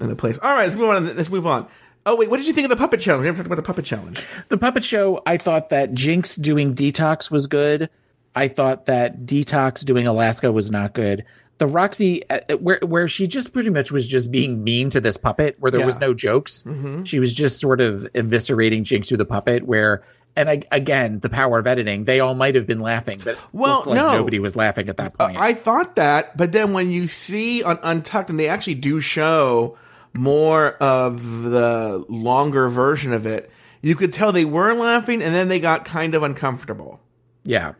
[0.00, 0.38] in the place.
[0.42, 1.16] All right, let's move on.
[1.16, 1.66] Let's move on.
[2.06, 3.22] Oh wait, what did you think of the puppet challenge?
[3.22, 4.24] We haven't talked about the puppet challenge.
[4.48, 5.20] the puppet show.
[5.26, 7.90] I thought that Jinx doing Detox was good.
[8.36, 11.24] I thought that Detox doing Alaska was not good.
[11.58, 15.00] The Roxy, uh, uh where where she just pretty much was just being mean to
[15.00, 16.62] this puppet, where there was no jokes.
[16.62, 17.04] Mm-hmm.
[17.04, 19.64] She was just sort of eviscerating Jinx through the puppet.
[19.64, 20.04] Where,
[20.36, 22.04] and I, again, the power of editing.
[22.04, 24.12] They all might have been laughing, but Well, looked like no.
[24.12, 25.38] nobody was laughing at that uh, point.
[25.38, 29.78] I thought that, but then when you see on Untucked, and they actually do show
[30.16, 33.50] more of the longer version of it,
[33.82, 37.00] you could tell they were laughing, and then they got kind of uncomfortable.
[37.44, 37.74] yeah,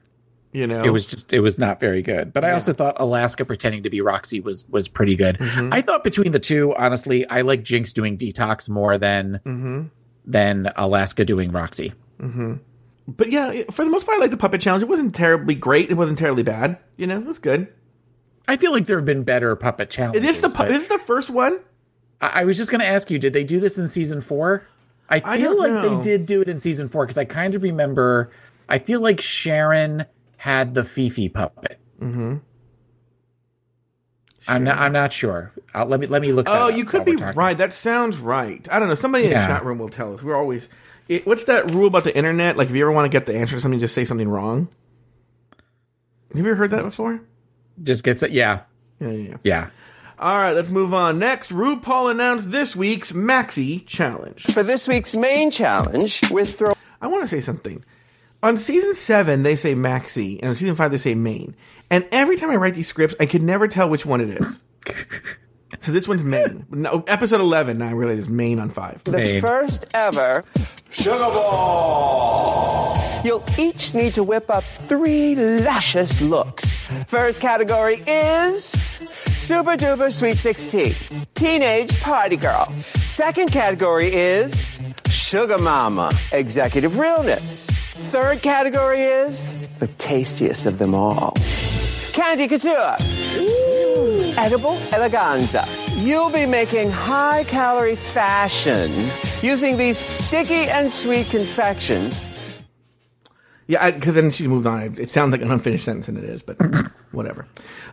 [0.52, 2.32] You know, it was just it was not very good.
[2.32, 5.38] But I also thought Alaska pretending to be Roxy was was pretty good.
[5.38, 5.72] Mm-hmm.
[5.72, 9.82] I thought between the two, honestly, I like Jinx doing Detox more than Mm-hmm.
[10.26, 11.92] than Alaska doing Roxy.
[13.08, 14.82] But yeah, for the most part, I like the puppet challenge.
[14.82, 15.90] It wasn't terribly great.
[15.90, 16.78] It wasn't terribly bad.
[16.96, 17.68] You know, it was good.
[18.48, 20.24] I feel like there have been better puppet challenges.
[20.24, 21.60] Is this the pu- but is this the first one?
[22.20, 24.66] I, I was just going to ask you, did they do this in season four?
[25.08, 25.96] I I feel don't like know.
[25.98, 28.30] they did do it in season four because I kind of remember.
[28.68, 30.04] I feel like Sharon
[30.36, 31.78] had the Phi Phi puppet.
[32.00, 32.36] Mm-hmm.
[34.48, 34.78] I'm not.
[34.78, 35.52] I'm not sure.
[35.74, 36.46] Uh, let me let me look.
[36.46, 37.56] that Oh, you could be right.
[37.58, 38.66] That sounds right.
[38.70, 38.94] I don't know.
[38.94, 39.46] Somebody in Yeah.
[39.46, 40.22] the chat room will tell us.
[40.22, 40.68] We're always.
[41.08, 42.56] It, what's that rule about the internet?
[42.56, 44.68] Like, if you ever want to get the answer to something, just say something wrong.
[46.34, 47.20] Have you ever heard that before?
[47.82, 48.32] Just gets it.
[48.32, 48.60] Yeah,
[49.00, 49.36] Yeah, yeah, yeah.
[49.44, 49.70] yeah.
[50.18, 51.18] All right, let's move on.
[51.18, 54.42] Next, RuPaul announced this week's Maxi Challenge.
[54.44, 56.72] For this week's main challenge, with throw.
[57.02, 57.84] I want to say something.
[58.42, 61.54] On season seven, they say Maxi, and on season five, they say main.
[61.90, 64.62] And every time I write these scripts, I can never tell which one it is.
[65.86, 66.66] So this one's main.
[66.68, 69.04] No, episode 11, now I realize it's main on five.
[69.04, 69.40] the main.
[69.40, 70.42] first ever
[70.90, 73.22] Sugar Ball.
[73.24, 76.88] You'll each need to whip up three luscious looks.
[77.06, 82.66] First category is Super Duper Sweet 16, Teenage Party Girl.
[82.96, 87.66] Second category is Sugar Mama, Executive Realness.
[88.10, 89.46] Third category is
[89.78, 91.32] the tastiest of them all.
[92.12, 92.96] Candy Couture.
[94.38, 95.64] Edible eleganza.
[96.04, 98.92] You'll be making high calorie fashion
[99.42, 102.35] using these sticky and sweet confections.
[103.68, 104.80] Yeah, because then she moved on.
[104.80, 106.56] It, sounds like an unfinished sentence, and it is, but
[107.10, 107.46] whatever.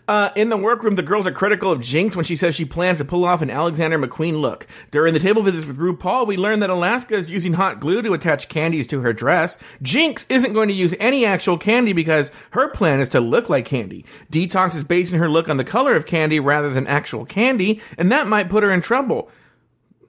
[0.08, 3.00] Uh, in the workroom, the girls are critical of Jinx when she says she plans
[3.00, 4.68] to pull off an Alexander McQueen look.
[4.92, 8.14] During the table visits with RuPaul, we learn that Alaska is using hot glue to
[8.14, 9.58] attach candies to her dress.
[9.82, 13.66] Jinx isn't going to use any actual candy because her plan is to look like
[13.66, 14.06] candy.
[14.32, 18.12] Detox is basing her look on the color of candy rather than actual candy, and
[18.12, 19.32] that might put her in trouble.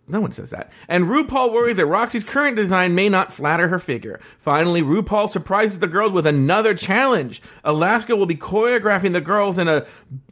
[0.07, 0.71] No one says that.
[0.87, 4.21] And RuPaul worries that Roxy's current design may not flatter her figure.
[4.39, 7.41] Finally, RuPaul surprises the girls with another challenge.
[7.65, 9.87] Alaska will be choreographing the girls in a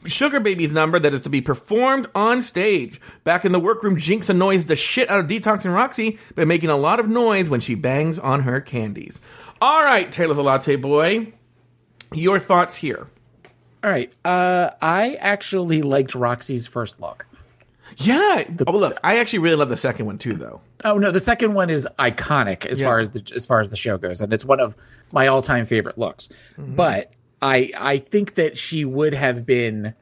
[0.04, 3.00] Sugar Babies number that is to be performed on stage.
[3.24, 6.68] Back in the workroom, Jinx annoys the shit out of Detox and Roxy by making
[6.68, 9.20] a lot of noise when she bangs on her candies.
[9.62, 11.32] All right, Taylor the Latte Boy,
[12.12, 13.06] your thoughts here.
[13.82, 14.12] All right.
[14.24, 17.26] Uh, I actually liked Roxy's first look.
[17.96, 18.44] Yeah.
[18.66, 20.60] oh, look, I actually really love the second one too, though.
[20.84, 22.86] Oh no, the second one is iconic as Yeah.
[22.86, 24.76] far as the as far as the show goes, and it's one of
[25.12, 26.28] my all time favorite looks.
[26.58, 29.94] But I I think that she would have been.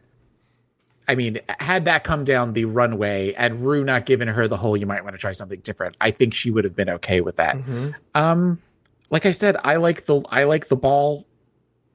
[1.09, 4.77] I mean, had that come down the runway and Rue not given her the whole,
[4.77, 5.97] you might want to try something different.
[6.01, 7.57] I think she would have been okay with that.
[8.15, 8.61] Um,
[9.11, 11.27] like I said, I like the I like the ball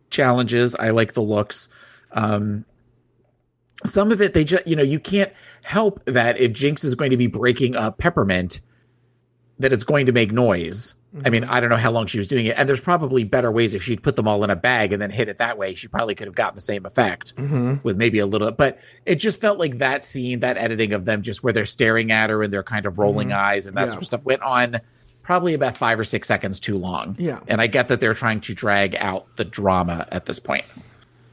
[0.09, 0.75] challenges.
[0.75, 1.69] I like the looks.
[2.11, 2.65] Um,
[3.85, 5.31] some of it they just you know you can't
[5.65, 8.61] help that if Jinx is going to be breaking up Peppermint,
[9.59, 10.93] that it's going to make noise.
[11.23, 11.51] I mean, Mm-hmm.
[11.53, 13.81] I don't know how long she was doing it, and there's probably better ways if
[13.81, 15.73] she'd put them all in a bag and then hit it that way.
[15.73, 17.75] She probably could have gotten the same effect Mm-hmm.
[17.83, 18.51] with maybe a little.
[18.51, 22.11] But it just felt like that scene, that editing of them just where they're staring
[22.11, 23.87] at her and they're kind of rolling eyes and that Mm-hmm.
[23.87, 23.91] Yeah.
[23.93, 24.81] sort of stuff went on
[25.23, 27.15] probably about five or six seconds too long.
[27.17, 27.39] Yeah.
[27.47, 30.65] and I get that they're trying to drag out the drama at this point.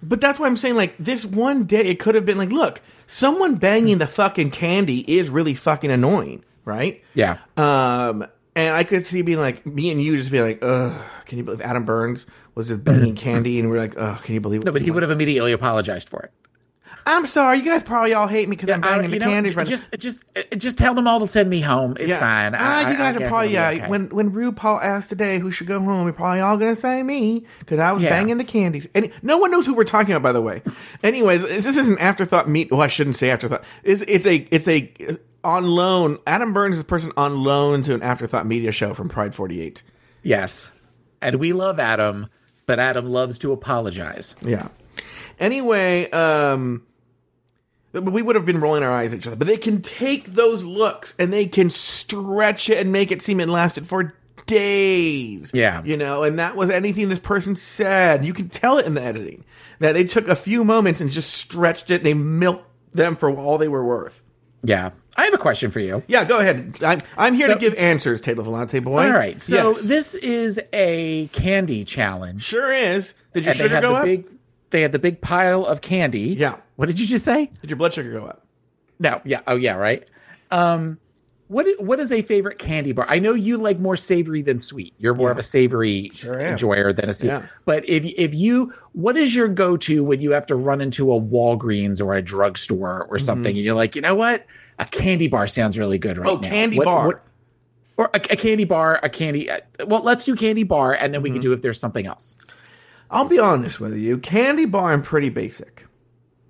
[0.03, 2.81] But that's why I'm saying, like, this one day it could have been like, look,
[3.07, 7.03] someone banging the fucking candy is really fucking annoying, right?
[7.15, 7.39] Yeah.
[7.57, 11.39] Um, and I could see being like, me and you just being like, ugh, can
[11.39, 13.61] you believe Adam Burns was just banging candy?
[13.61, 16.23] And we're like, ugh, can you believe No, but he would have immediately apologized for
[16.23, 16.33] it.
[17.05, 19.57] I'm sorry, you guys probably all hate me because I'm I- banging the know, candies
[19.57, 19.71] right now.
[19.71, 20.23] just, just,
[20.57, 21.97] just tell them all to send me home.
[21.99, 22.55] It's fine.
[22.57, 23.69] Ah, I- you guys I are probably yeah.
[23.71, 23.89] okay.
[23.89, 27.45] When when RuPaul asked today who should go home, you're probably all gonna say me
[27.59, 28.11] because I was Yeah.
[28.11, 28.87] banging the candies.
[28.95, 30.63] And no one knows who we're talking about, by the way.
[31.03, 32.71] Anyways, this is an afterthought meet.
[32.71, 33.65] Well, I shouldn't say afterthought.
[33.83, 34.93] It's it's a it's a
[35.45, 36.19] on loan.
[36.27, 39.83] Adam Burns is a person on loan to an afterthought media show from Pride 48.
[40.23, 40.71] Yes.
[41.21, 42.29] And we love Adam,
[42.67, 44.37] but Adam loves to apologize.
[44.43, 44.69] Yeah.
[45.41, 46.83] Anyway, um,
[47.93, 50.65] we would have been rolling our eyes at each other, but they can take those
[50.65, 54.15] looks and they can stretch it and make it seem it lasted for
[54.47, 55.51] days.
[55.55, 55.83] Yeah.
[55.85, 58.25] You know, and that was anything this person said.
[58.25, 59.45] You can tell it in the editing
[59.79, 63.31] that they took a few moments and just stretched it and they milked them for
[63.31, 64.23] all they were worth.
[64.63, 64.91] Yeah.
[65.17, 66.03] I have a question for you.
[66.07, 66.79] Yeah, go ahead.
[66.83, 69.05] I'm, I'm here So- to give answers, Taylor the Latte Boy.
[69.05, 69.41] All right.
[69.41, 69.83] So Yes.
[69.83, 72.43] this is a candy challenge.
[72.45, 73.13] sure is.
[73.35, 74.05] Did your and sugar have go the up?
[74.05, 74.27] big
[74.71, 76.35] they had the big pile of candy.
[76.39, 76.57] Yeah.
[76.77, 77.51] What did you just say?
[77.61, 78.47] Did your blood sugar go up?
[78.99, 79.21] No.
[79.25, 79.41] Yeah.
[79.47, 80.09] Oh yeah, right.
[80.51, 80.99] Um
[81.49, 83.05] what what is a favorite candy bar?
[83.09, 84.95] I know you like more savory than sweet.
[84.99, 87.29] You're more of a savory Sure enjoyer than a sweet.
[87.29, 87.47] Yeah.
[87.67, 91.21] But if if you what is your go-to when you have to run into a
[91.21, 94.47] Walgreens or a drugstore or something and you're like, "You know what?
[94.79, 96.45] A candy bar sounds really good right Mm-hmm.
[96.45, 97.07] Oh, candy What- bar.
[97.07, 97.23] what-
[97.99, 99.51] or a, a candy bar, a candy.
[99.51, 101.35] Uh, well, let's do candy bar, and then we Mm-hmm.
[101.35, 102.39] can do if there's something else.
[103.11, 104.17] I'll be honest with you.
[104.17, 105.87] Candy bar, I'm pretty basic.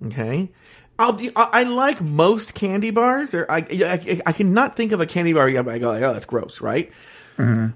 [0.07, 0.51] Okay.
[0.99, 3.35] I'll be, I, I like most candy bars.
[3.35, 5.49] Or I, I I cannot think of a candy bar.
[5.49, 6.93] I go like, oh, that's gross, right?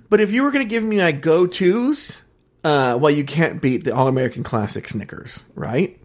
[0.09, 2.23] But if you were going to give me like go tos,
[2.62, 6.01] uh, well, you can't beat the All American Classic Snickers, right?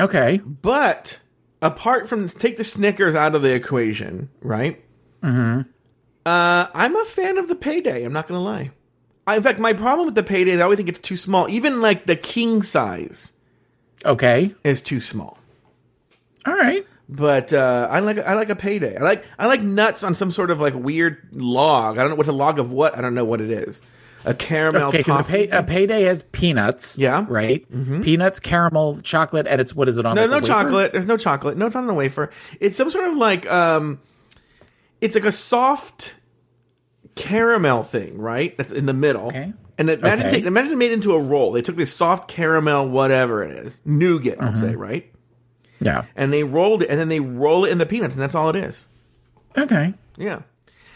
[0.00, 0.38] Okay.
[0.38, 1.20] But
[1.62, 4.82] apart from take the Snickers out of the equation, right?
[5.22, 5.68] Mm-hmm.
[6.26, 8.02] Uh, I'm a fan of the payday.
[8.02, 8.70] I'm not going to lie.
[9.26, 11.48] I, in fact, my problem with the payday is I always think it's too small.
[11.48, 13.32] Even like the king size
[14.04, 14.54] Okay.
[14.64, 15.38] is too small.
[16.46, 16.86] All right.
[17.08, 18.96] But uh, I like I like a payday.
[18.96, 21.98] I like I like nuts on some sort of like weird log.
[21.98, 22.96] I don't know what's a log of what.
[22.96, 23.80] I don't know what it is.
[24.24, 24.88] A caramel.
[24.88, 26.96] Okay, because a, pay, a payday has peanuts.
[26.96, 27.22] Yeah.
[27.22, 27.32] Mm-hmm.
[27.32, 28.02] Right.
[28.02, 30.16] Peanuts, caramel, chocolate, and it's what is it on?
[30.16, 30.92] No, like, no chocolate.
[30.92, 31.58] There's no chocolate.
[31.58, 32.30] No, it's not on a wafer.
[32.58, 34.00] It's some sort of like um,
[35.02, 36.14] it's like a soft
[37.16, 38.56] caramel thing, right?
[38.56, 39.28] That's in the middle.
[39.28, 39.52] Okay.
[39.76, 40.36] And imagine, Okay.
[40.36, 41.50] take, imagine it made into a roll.
[41.52, 44.60] They took this soft caramel, whatever it is, nougat, I'll Mm-hmm.
[44.60, 45.10] say, right?
[45.80, 46.04] Yeah.
[46.14, 48.48] And they rolled it, and then they roll it in the peanuts, and that's all
[48.50, 48.86] it is.
[49.58, 49.94] Okay.
[50.16, 50.42] Yeah.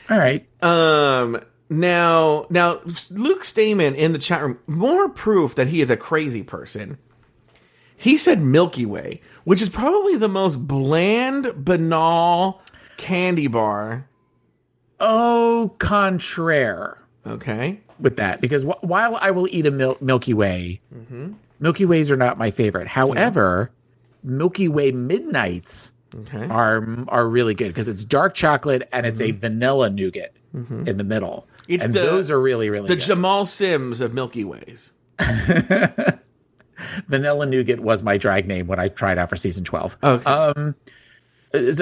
[0.08, 0.46] All right.
[0.62, 1.40] Um.
[1.70, 6.42] Now, now, Luke Stamen in the chat room, more proof that he is a crazy
[6.42, 6.96] person.
[7.94, 12.62] He said Milky Way, which is probably the most bland, banal
[12.96, 14.06] candy bar.
[14.98, 17.80] Au contraire Okay.
[18.00, 21.32] with that, because wh- while I will eat a mil- Milky Way, Mm-hmm.
[21.60, 22.86] Milky Ways are not my favorite.
[22.86, 23.70] However,
[24.22, 26.46] Milky Way Midnights Okay.
[26.48, 31.04] are are really good because it's dark chocolate and it's a vanilla nougat in the
[31.04, 31.72] middle, Mm-hmm.
[31.74, 33.04] It's and the- those are really really The good.
[33.04, 34.92] Jamal Sims of Milky Ways.
[37.08, 39.96] vanilla nougat was my drag name when I tried out for season twelve.
[40.02, 40.24] Okay.
[40.30, 40.74] Um,
[41.52, 41.80] those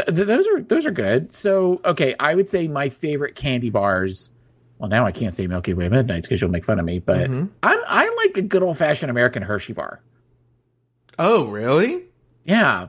[0.48, 1.34] are those are good.
[1.34, 4.30] So okay, I would say my favorite candy bars.
[4.78, 7.30] Well, now I can't say Milky Way Midnights because you'll make fun of me, but
[7.30, 7.46] Mm-hmm.
[7.62, 10.00] I I like a good old fashioned American Hershey bar.
[11.18, 12.02] oh, really?
[12.44, 12.88] Yeah,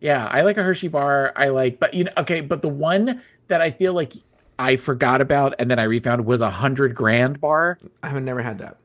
[0.00, 1.32] yeah, I like a Hershey bar.
[1.36, 4.12] I like, but you know, okay, but the one that I feel like
[4.58, 7.78] I forgot about and then I refound was a hundred grand bar.
[8.02, 8.76] I have never had that.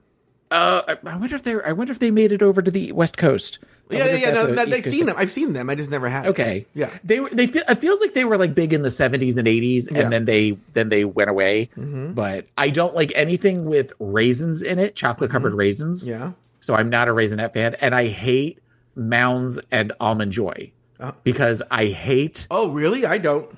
[0.51, 2.91] Uh, I I wonder if they I wonder if they made it over to the
[2.93, 3.59] West Coast.
[3.89, 4.31] Yeah, yeah, yeah.
[4.31, 5.15] No, no, they've seen them.
[5.17, 5.69] I've seen them.
[5.69, 6.25] I just never had.
[6.27, 6.65] Okay.
[6.73, 6.89] Yeah.
[7.03, 9.47] They were they feel it feels like they were like big in the 70s and
[9.47, 9.99] 80s Yeah.
[10.01, 11.69] and then they then they went away.
[11.77, 12.15] Mhm.
[12.15, 16.01] But I don't like anything with raisins in it, chocolate covered raisins.
[16.01, 16.09] Mm-hmm.
[16.11, 16.31] Yeah.
[16.61, 18.59] So I'm not a Raisinet fan and I hate
[18.95, 21.13] Mounds and Almond Joy Oh.
[21.23, 23.05] because I hate Oh, really?
[23.05, 23.49] I don't.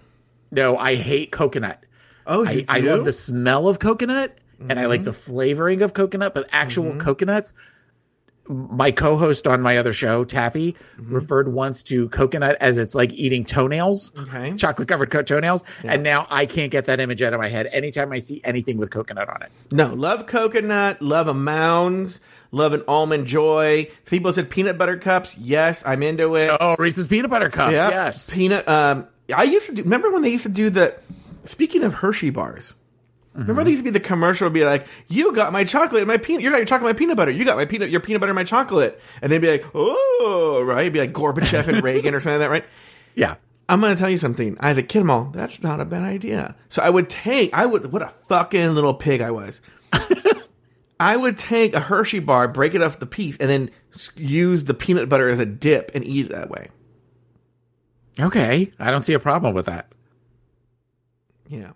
[0.51, 1.83] no, I hate coconut.
[2.25, 2.61] Oh, you I, do?
[2.61, 2.71] Mm-hmm.
[2.71, 4.35] I love the smell of coconut
[4.69, 7.53] and I like the flavoring of coconut, but actual coconuts
[8.47, 11.13] my co-host on my other show, Taffy, Mm-hmm.
[11.15, 14.53] referred once to coconut as it's like eating toenails, Okay.
[14.55, 17.67] chocolate covered co- toenails, and now I can't get that image out of my head.
[17.71, 22.19] Anytime I see anything with coconut on it, No, love coconut, love a mounds,
[22.51, 23.87] love an almond joy.
[24.05, 25.35] People said peanut butter cups.
[25.37, 26.55] Yes, I'm into it.
[26.59, 28.67] oh Reese's peanut butter cups, Yeah, yes, Peanut.
[28.67, 29.81] Um, I used to do.
[29.83, 30.95] Remember when they used to do the?
[31.45, 32.73] Speaking of Hershey bars,
[33.41, 33.65] remember Mm-hmm.
[33.65, 36.17] they used to be the commercial would be like, "You got my chocolate, and my
[36.17, 36.41] peanut.
[36.43, 37.31] You got your chocolate, my peanut butter.
[37.31, 40.81] You got my peanut, your peanut butter, my chocolate." And they'd be like, "Oh, right."
[40.81, 42.65] It'd be like Gorbachev and Reagan or something like that, right?
[43.15, 43.35] yeah.
[43.67, 44.55] I'm gonna tell you something.
[44.59, 46.55] As a kid, I'm all, that's not a bad idea.
[46.69, 49.59] So I would take, I would, what a fucking little pig I was.
[50.99, 54.65] I would take a Hershey bar, break it off the piece, and then s- use
[54.65, 56.69] the peanut butter as a dip and eat it that way.
[58.19, 59.91] Okay, I don't see a problem with that.
[61.49, 61.71] Yeah.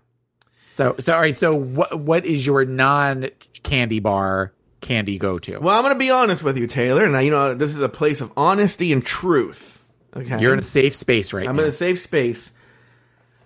[0.72, 1.36] So, so all right.
[1.36, 3.28] So, what what is your non
[3.62, 5.58] candy bar candy go to?
[5.58, 8.20] Well, I'm gonna be honest with you, Taylor, Now you know this is a place
[8.20, 9.84] of honesty and truth.
[10.16, 10.40] Okay.
[10.40, 11.62] You're in a safe space right I'm now.
[11.62, 12.50] in a safe space.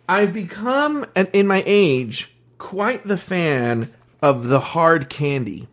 [0.08, 5.68] I've become, an, in my age, quite the fan of the hard candy.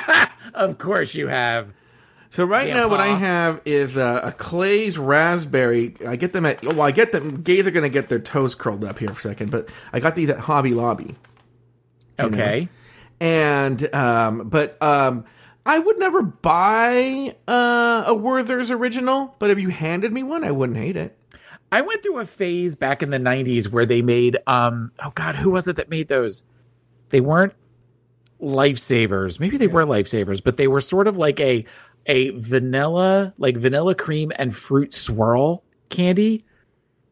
[0.54, 1.68] of course, you have.
[2.32, 5.94] So right now, what I have is uh, a Claeys raspberry.
[6.06, 7.42] I get them at well, I get them.
[7.42, 10.16] Gays are gonna get their toes curled up here for a second, but I got
[10.16, 11.14] these at Hobby Lobby.
[12.18, 12.70] Okay.
[13.20, 15.26] And um, but um,
[15.66, 19.36] I would never buy uh, a Werther's original.
[19.38, 21.18] But if you handed me one, I wouldn't hate it.
[21.70, 25.36] I went through a phase back in the 90s where they made um oh god,
[25.36, 26.44] who was it that made those?
[27.10, 27.52] They weren't
[28.42, 29.38] lifesavers.
[29.38, 31.64] Maybe they were lifesavers, but they were sort of like a
[32.06, 36.44] a vanilla, like vanilla cream and fruit swirl candy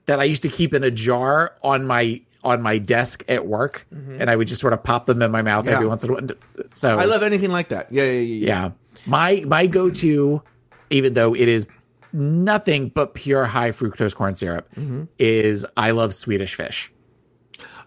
[0.07, 3.87] that I used to keep in a jar on my on my desk at work
[3.95, 4.21] mm-hmm.
[4.21, 5.75] and I would just sort of pop them in my mouth Yeah.
[5.75, 6.29] every once in a while.
[6.73, 7.93] So I love anything like that.
[7.93, 8.19] Yeah, yeah, yeah.
[8.21, 8.47] yeah.
[8.47, 8.71] yeah.
[9.07, 10.43] My my go to,
[10.91, 11.67] even though it is
[12.13, 15.05] nothing but pure high fructose corn syrup, mm-hmm.
[15.19, 16.91] is I love Swedish fish.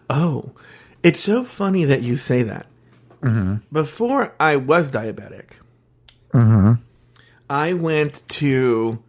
[0.08, 0.52] Oh,
[1.02, 2.66] it's so funny that you say that.
[3.22, 3.56] Mm-hmm.
[3.72, 5.52] Before I was diabetic,
[7.48, 9.02] I went to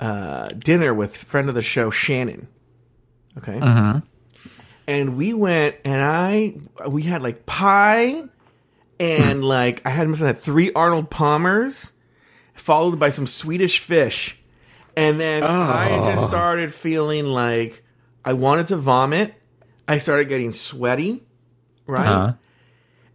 [0.00, 2.48] uh, dinner with friend of the show Shannon.
[3.38, 3.58] Okay,
[4.86, 6.54] and we went, and I
[6.88, 8.24] we had like pie,
[9.00, 11.92] and like I had must have had three Arnold Palmers,
[12.54, 14.38] followed by some Swedish fish,
[14.96, 17.82] and then I just started feeling like
[18.24, 19.34] I wanted to vomit.
[19.88, 21.24] I started getting sweaty,
[21.86, 22.06] right?
[22.06, 22.32] Uh-huh.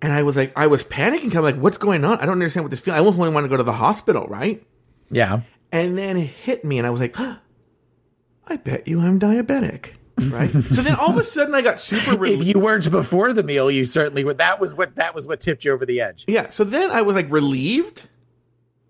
[0.02, 1.36] And I was like, I was panicking.
[1.36, 2.20] I'm like, what's going on?
[2.20, 2.96] I don't understand what this feels.
[2.96, 4.66] I almost only want to go to the hospital, right?
[5.12, 5.42] Yeah.
[5.72, 9.94] And then it hit me, and I was like, I bet you I'm diabetic,
[10.30, 10.50] right?
[10.72, 13.70] so then all of a sudden, I got super If you weren't before the meal,
[13.70, 14.40] you certainly would.
[14.40, 16.26] That was what that was what tipped you over the edge.
[16.28, 16.50] Yeah.
[16.50, 18.04] So then I was like relieved.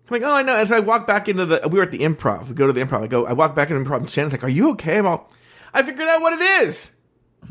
[0.08, 0.56] I'm like, oh, I know.
[0.56, 1.68] And so I walk back into the.
[1.68, 2.48] We were at the improv.
[2.48, 3.02] We go to the improv.
[3.02, 3.26] I go.
[3.26, 3.98] I walk back into improv.
[3.98, 5.30] And Shannon's like, "Are you okay?" I'm all.
[5.74, 6.90] I figured out what it is.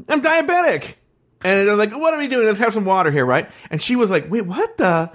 [0.08, 0.96] I'm diabetic.
[1.44, 2.46] And I'm like, "What are we doing?
[2.46, 5.12] Let's have some water here, right?" And she was like, "Wait, what the?"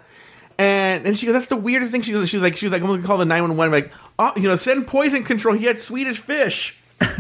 [0.59, 2.83] And and she goes, "That's the weirdest thing." She goes, "She's like, she was like,
[2.83, 3.73] I'm gonna call the 911.
[3.73, 5.55] Like, oh, you know, send poison control.
[5.55, 6.77] He had Swedish fish,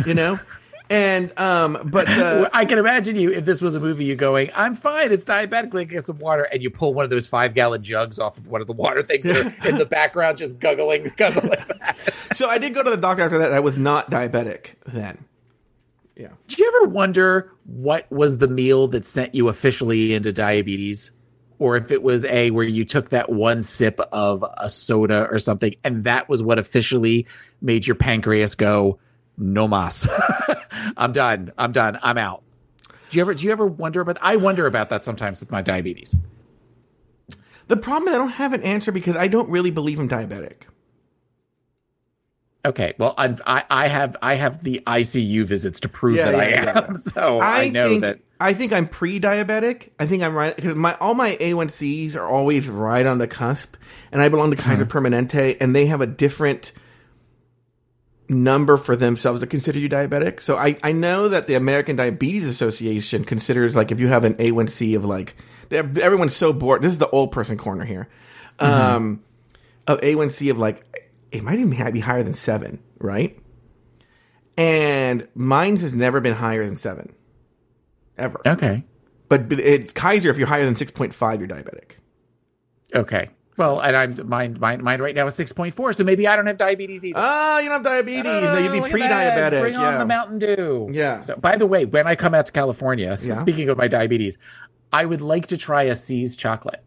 [0.06, 0.38] you know."
[0.90, 4.04] And um, but uh, I can imagine you if this was a movie.
[4.04, 5.12] You going, I'm fine.
[5.12, 5.72] It's diabetic.
[5.72, 8.46] Like get some water, and you pull one of those five gallon jugs off of
[8.46, 11.50] one of the water things that are in the background, just guggling, guggling.
[11.50, 11.96] That.
[12.34, 13.46] so I did go to the doctor after that.
[13.46, 15.24] And I was not diabetic then.
[16.16, 16.28] Yeah.
[16.46, 21.10] Did you ever wonder what was the meal that sent you officially into diabetes?
[21.58, 25.38] Or if it was a where you took that one sip of a soda or
[25.38, 27.26] something, and that was what officially
[27.60, 28.98] made your pancreas go,
[29.38, 30.06] no mas.
[30.96, 31.52] I'm done.
[31.58, 31.98] I'm done.
[32.02, 32.42] I'm out.
[33.10, 35.62] Do you ever do you ever wonder about I wonder about that sometimes with my
[35.62, 36.16] diabetes.
[37.68, 40.64] The problem is I don't have an answer because I don't really believe I'm diabetic.
[42.66, 46.40] Okay, well I'm, I I have I have the ICU visits to prove Yeah, that
[46.40, 46.92] I yeah, am, yeah, yeah.
[46.94, 48.20] so I, know think, that.
[48.40, 49.90] I think I'm pre-diabetic.
[49.98, 53.76] I think I'm right because my all my A1Cs are always right on the cusp,
[54.10, 54.98] and I belong to Kaiser Mm-hmm.
[54.98, 56.72] Permanente, and they have a different
[58.28, 60.40] number for themselves to consider you diabetic.
[60.40, 64.34] So I I know that the American Diabetes Association considers like if you have an
[64.36, 65.36] A1C of like
[65.70, 66.80] everyone's so bored.
[66.82, 68.08] This is the old person corner here.
[68.58, 68.96] Mm-hmm.
[68.96, 69.22] Um,
[69.86, 71.03] of A1C of like
[71.34, 73.38] it might even be higher than seven, right?
[74.56, 77.12] And mine's has never been higher than seven,
[78.16, 78.40] ever.
[78.46, 78.84] Okay.
[79.28, 80.30] But it's Kaiser.
[80.30, 81.96] If you're higher than six point five, you're diabetic.
[82.94, 83.30] Okay.
[83.56, 86.36] Well, and I'm mine, mine, mine right now is six point four, so maybe I
[86.36, 87.18] don't have diabetes either.
[87.20, 88.24] Ah, you don't have diabetes.
[88.24, 89.60] no, you'd Oh, be pre-diabetic.
[89.60, 89.92] Bring yeah.
[89.94, 90.88] on the Mountain Dew.
[90.92, 91.20] Yeah.
[91.20, 93.34] So, by the way, when I come out to California, Yeah.
[93.34, 94.38] speaking of my diabetes,
[94.92, 96.82] I would like to try a See's chocolate.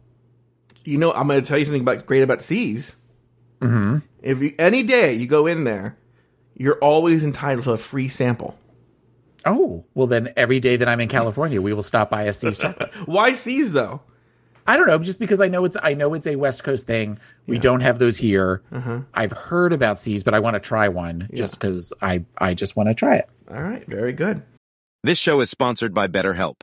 [0.84, 2.96] You know, I'm going to tell you something about great about See's.
[3.60, 3.98] Mm-hmm.
[4.22, 5.96] If you, any day you go in there,
[6.54, 8.58] you're always entitled to a free sample.
[9.44, 12.58] Oh, well, then every day that I'm in California, we will stop by a See's
[12.58, 12.92] chocolate.
[13.06, 14.02] Why See's though?
[14.66, 17.18] I don't know, just because I know it's I know it's a West Coast thing.
[17.46, 17.62] We yeah.
[17.62, 18.62] don't have those here.
[18.70, 19.00] Uh-huh.
[19.14, 21.38] I've heard about See's, but I want to try one yeah.
[21.38, 23.30] just because I I just want to try it.
[23.50, 24.42] All right, very good.
[25.02, 26.56] This show is sponsored by BetterHelp.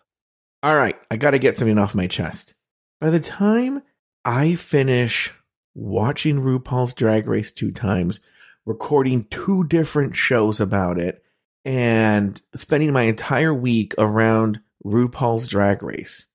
[0.62, 2.54] All right, I got to get something off my chest.
[3.02, 3.82] By the time
[4.24, 5.34] I finish
[5.76, 8.20] watching RuPaul's Drag Race two times,
[8.66, 11.24] recording two different shows about it,
[11.64, 16.26] and spending my entire week around RuPaul's Drag Race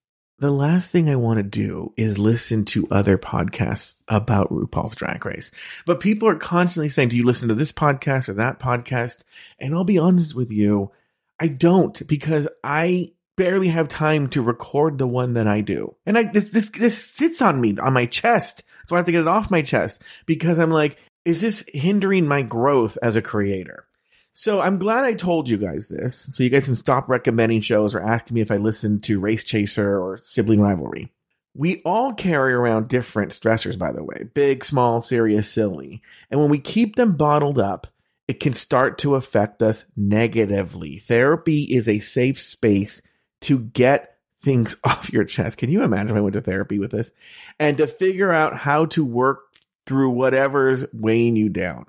[0.41, 5.25] the last thing I want to do is listen to other podcasts about RuPaul's Drag
[5.25, 5.51] Race.
[5.85, 9.23] But people are constantly saying, Do you listen to this podcast or that podcast?
[9.59, 10.93] And I'll be honest with you,
[11.39, 15.97] I don't because I barely have time to record the one that I do.
[16.05, 18.65] And I this this this sits on me on my chest.
[18.87, 22.27] So I have to get it off my chest because I'm like, is this hindering
[22.27, 23.87] my growth as a creator?
[24.35, 27.95] So I'm glad I told you guys this, so you guys can stop recommending shows
[27.95, 31.11] or asking me if I listen to Race Chaser or Sibling Rivalry.
[31.55, 36.03] We all carry around different stressors, by the way big, small, serious, silly.
[36.31, 37.87] And when we keep them bottled up,
[38.29, 40.99] it can start to affect us negatively.
[40.99, 43.01] Therapy is a safe space
[43.43, 45.59] to get things off your chest.
[45.59, 47.11] Can you imagine if I went to therapy with this?
[47.59, 49.41] And to figure out how to work
[49.87, 51.87] through whatever's weighing you down.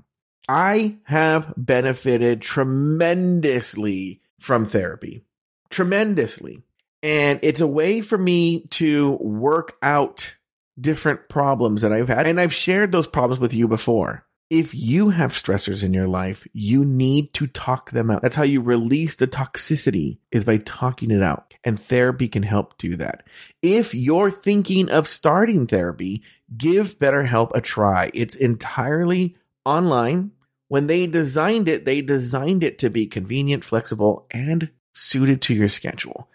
[0.50, 5.24] I have benefited tremendously from therapy.
[5.70, 6.64] Tremendously.
[7.04, 10.36] And it's a way for me to work out
[10.80, 12.28] different problems that I've had.
[12.28, 14.26] And I've shared those problems with you before.
[14.52, 18.22] If you have stressors in your life, you need to talk them out.
[18.22, 21.54] That's how you release the toxicity is by talking it out.
[21.64, 23.26] And therapy can help do that.
[23.62, 26.24] If you're thinking of starting therapy,
[26.58, 28.12] give BetterHelp a try.
[28.14, 30.32] It's entirely online.
[30.68, 35.70] When they designed it, they designed it to be convenient, flexible, and suited to your
[35.70, 36.28] schedule.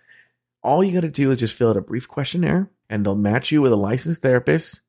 [0.63, 3.53] All you got to do is just fill out a brief questionnaire and they'll match
[3.53, 4.81] you with a licensed therapist.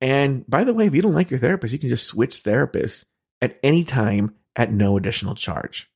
[0.00, 3.04] And by the way, if you don't like your therapist, you can just switch therapists
[3.40, 5.90] at any time at no additional charge.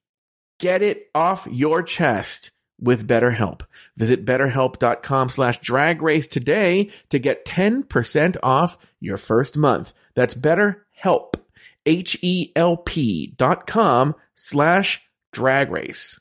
[0.61, 2.51] Get it off your chest
[2.81, 3.63] with BetterHelp.
[3.97, 9.93] Visit betterhelp.com slash drag race today to get 10% off your first month.
[10.15, 11.35] That's BetterHelp
[11.87, 15.03] H-E-L-P dot com slash
[15.33, 16.21] drag race.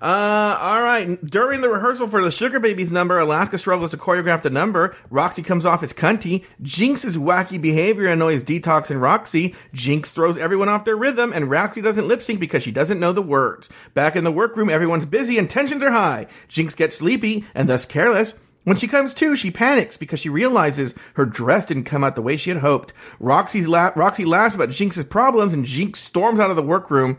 [0.00, 1.24] Uh, all right.
[1.24, 4.94] During the rehearsal for the Sugar Babies number, Alaska struggles to choreograph the number.
[5.10, 6.44] Roxy comes off as cunty.
[6.62, 9.54] Jinx's wacky behavior annoys Detox and Roxy.
[9.72, 13.12] Jinx throws everyone off their rhythm, and Roxy doesn't lip sync because she doesn't know
[13.12, 13.68] the words.
[13.94, 16.26] Back in the workroom, everyone's busy and tensions are high.
[16.48, 18.34] Jinx gets sleepy and thus careless.
[18.64, 22.22] When she comes to, she panics because she realizes her dress didn't come out the
[22.22, 22.92] way she had hoped.
[23.20, 27.16] Roxy's la- Roxy laughs about Jinx's problems, and Jinx storms out of the workroom.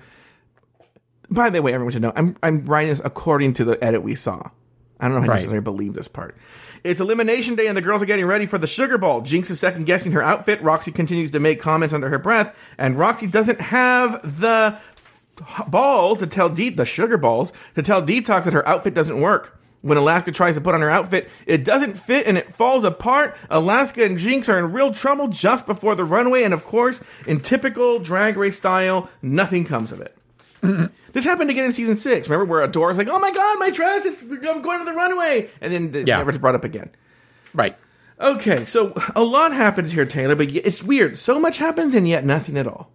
[1.30, 4.16] By the way, everyone should know I'm I'm writing this according to the edit we
[4.16, 4.50] saw.
[5.00, 5.36] I don't know how right.
[5.36, 6.36] necessarily believe this part.
[6.84, 9.22] It's elimination day, and the girls are getting ready for the sugar ball.
[9.22, 10.62] Jinx is second guessing her outfit.
[10.62, 14.80] Roxy continues to make comments under her breath, and Roxy doesn't have the
[15.68, 19.60] balls to tell De- the sugar balls to tell Detox that her outfit doesn't work.
[19.82, 23.38] When Alaska tries to put on her outfit, it doesn't fit and it falls apart.
[23.50, 27.40] Alaska and Jinx are in real trouble just before the runway, and of course, in
[27.40, 30.17] typical drag race style, nothing comes of it.
[31.12, 32.30] this happened again in season six.
[32.30, 34.06] Remember where Adore's like, "Oh my god, my dress!
[34.06, 36.18] It's, I'm going to the runway," and then it yeah.
[36.18, 36.90] never brought up again.
[37.54, 37.76] Right.
[38.20, 41.18] Okay, so a lot happens here, Taylor, but it's weird.
[41.18, 42.90] So much happens and yet nothing at all.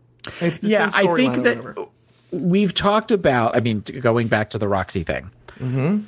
[0.61, 1.89] Yeah, I think that
[2.33, 3.57] we've talked about.
[3.57, 5.31] I mean, going back to the Roxy thing.
[5.59, 6.01] Mm-hmm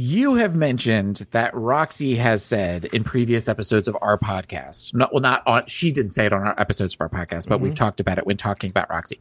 [0.00, 5.20] you have mentioned that Roxy has said in previous episodes of our podcast, not well,
[5.20, 7.64] not on she didn't say it on our episodes of our podcast, but mm-hmm.
[7.64, 9.20] we've talked about it when talking about Roxy.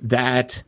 [0.00, 0.62] That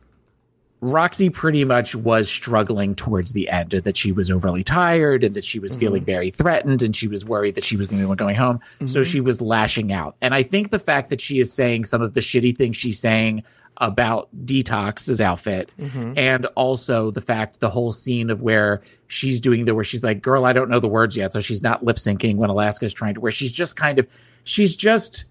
[0.81, 5.43] Roxy pretty much was struggling towards the end, that she was overly tired and that
[5.43, 5.79] she was mm-hmm.
[5.79, 8.59] feeling very threatened and she was worried that she was going to be going home.
[8.75, 8.87] Mm-hmm.
[8.87, 10.15] So she was lashing out.
[10.21, 12.99] And I think the fact that she is saying some of the shitty things she's
[12.99, 13.43] saying
[13.77, 16.13] about Detox's outfit mm-hmm.
[16.17, 20.21] and also the fact the whole scene of where she's doing the where she's like,
[20.21, 21.33] girl, I don't know the words yet.
[21.33, 24.07] So she's not lip syncing when Alaska's trying to where she's just kind of
[24.43, 25.25] she's just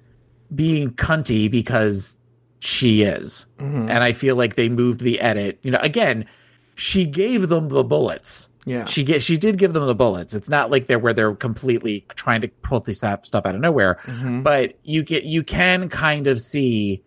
[0.54, 2.17] being cunty because
[2.60, 3.46] she is.
[3.58, 3.88] Mm-hmm.
[3.90, 5.58] And I feel like they moved the edit.
[5.62, 6.26] You know, again,
[6.74, 8.48] she gave them the bullets.
[8.64, 8.84] Yeah.
[8.84, 10.34] She get she did give them the bullets.
[10.34, 13.60] It's not like they're where they're completely trying to pull this stuff stuff out of
[13.60, 13.94] nowhere.
[14.02, 14.42] Mm-hmm.
[14.42, 17.02] But you get you can kind of see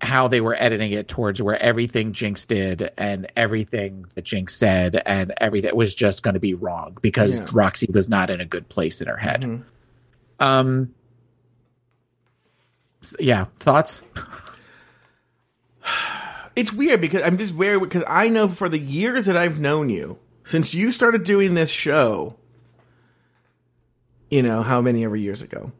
[0.00, 5.02] how they were editing it towards where everything Jinx did and everything that Jinx said
[5.06, 7.44] and everything was just going to be wrong because Yeah.
[7.44, 7.56] Mm-hmm.
[7.56, 9.62] Roxy was not in a good place in her head.
[10.40, 10.94] Um.
[13.18, 13.46] Yeah.
[13.58, 14.02] Thoughts?
[16.56, 19.90] It's weird because I'm just very because I know for the years that I've known
[19.90, 22.34] you since you started doing this show,
[24.28, 25.70] you know how many ever years ago,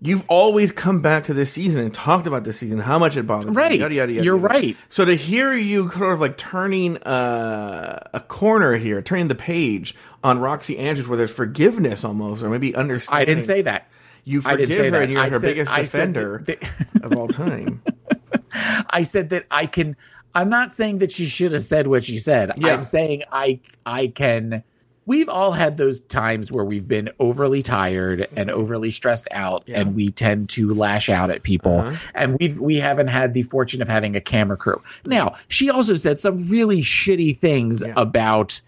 [0.00, 3.26] you've always come back to this season and talked about this season, how much it
[3.26, 3.78] bothered you, Right.
[3.78, 4.48] Yada, yada, yada, You're yada.
[4.48, 4.76] right.
[4.88, 9.94] So to hear you sort of like turning uh, a corner here, turning the page
[10.24, 13.20] on Roxy Andrews, where there's forgiveness almost, or maybe understanding.
[13.20, 13.89] I didn't say that.
[14.24, 15.02] You forgive her, that.
[15.02, 16.62] and you're I her said- biggest I defender that-
[17.02, 17.82] of all time.
[18.90, 19.96] I said that I can.
[20.34, 22.52] I'm not saying that she should have said what she said.
[22.56, 22.68] Yeah.
[22.72, 24.62] I'm saying I I can.
[25.06, 29.80] We've all had those times where we've been overly tired and overly stressed out, Yeah.
[29.80, 31.80] and we tend to lash out at people.
[31.80, 31.96] Uh-huh.
[32.14, 34.80] And we've we haven't had the fortune of having a camera crew.
[35.06, 37.94] Now she also said some really shitty things Yeah.
[37.96, 38.60] about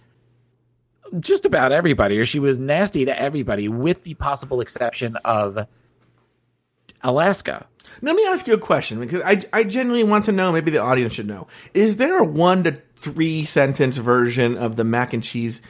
[1.20, 5.66] just about everybody, or she was nasty to everybody, with the possible exception of
[7.02, 7.68] Alaska.
[8.00, 10.52] Let me ask you a question because I, I genuinely want to know.
[10.52, 11.48] Maybe the audience should know.
[11.74, 15.60] Is there a one to three sentence version of the mac and cheese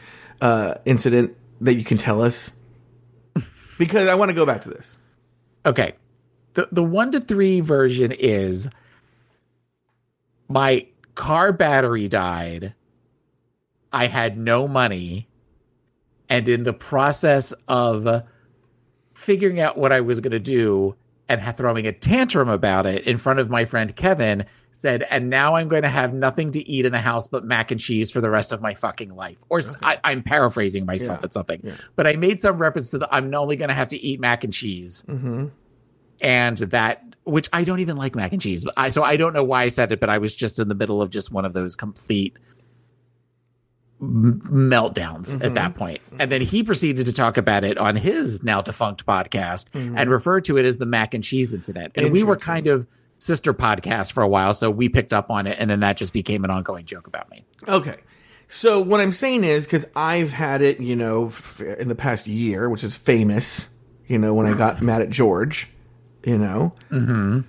[0.41, 2.53] uh, incident that you can tell us?
[3.79, 4.99] Because I want to go back to this.
[5.67, 5.95] Okay.
[6.55, 8.69] The the 1 to 3 version is
[10.49, 12.75] my car battery died.
[13.93, 15.29] I had no money
[16.33, 18.23] and in the process of
[19.13, 20.97] figuring out what I was going to do
[21.29, 25.55] and throwing a tantrum about it in front of my friend Kevin said and now
[25.57, 28.21] I'm going to have nothing to eat in the house but mac and cheese for
[28.23, 31.25] the rest of my fucking life or I'm paraphrasing myself Yeah.
[31.27, 31.75] at something Yeah.
[31.97, 34.43] but I made some reference to the I'm only going to have to eat mac
[34.43, 35.49] and cheese Mm-hmm.
[36.23, 38.67] and that which I don't even like mac and cheese.
[38.77, 40.75] I so I don't know why I said it, but I was just in the
[40.75, 42.37] middle of just one of those complete
[44.03, 45.43] meltdowns Mm-hmm.
[45.43, 46.01] at that point.
[46.19, 49.97] And then he proceeded to talk about it on his now defunct podcast Mm-hmm.
[49.97, 51.93] and referred to it as the mac and cheese incident.
[51.95, 52.87] And we were kind of
[53.19, 56.13] sister podcasts for a while, so we picked up on it, and then that just
[56.13, 57.45] became an ongoing joke about me.
[57.69, 57.97] Okay.
[58.49, 62.27] So what I'm saying is because I've had it, you know, f- in the past
[62.27, 63.69] year, which is famous,
[64.09, 65.69] you know, when I got mad at George,
[66.25, 67.41] you know, mm-hmm.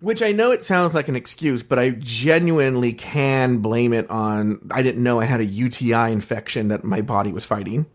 [0.00, 4.60] Which I know it sounds like an excuse, but I genuinely can blame it on
[4.70, 7.86] I didn't know I had a UTI infection that my body was fighting,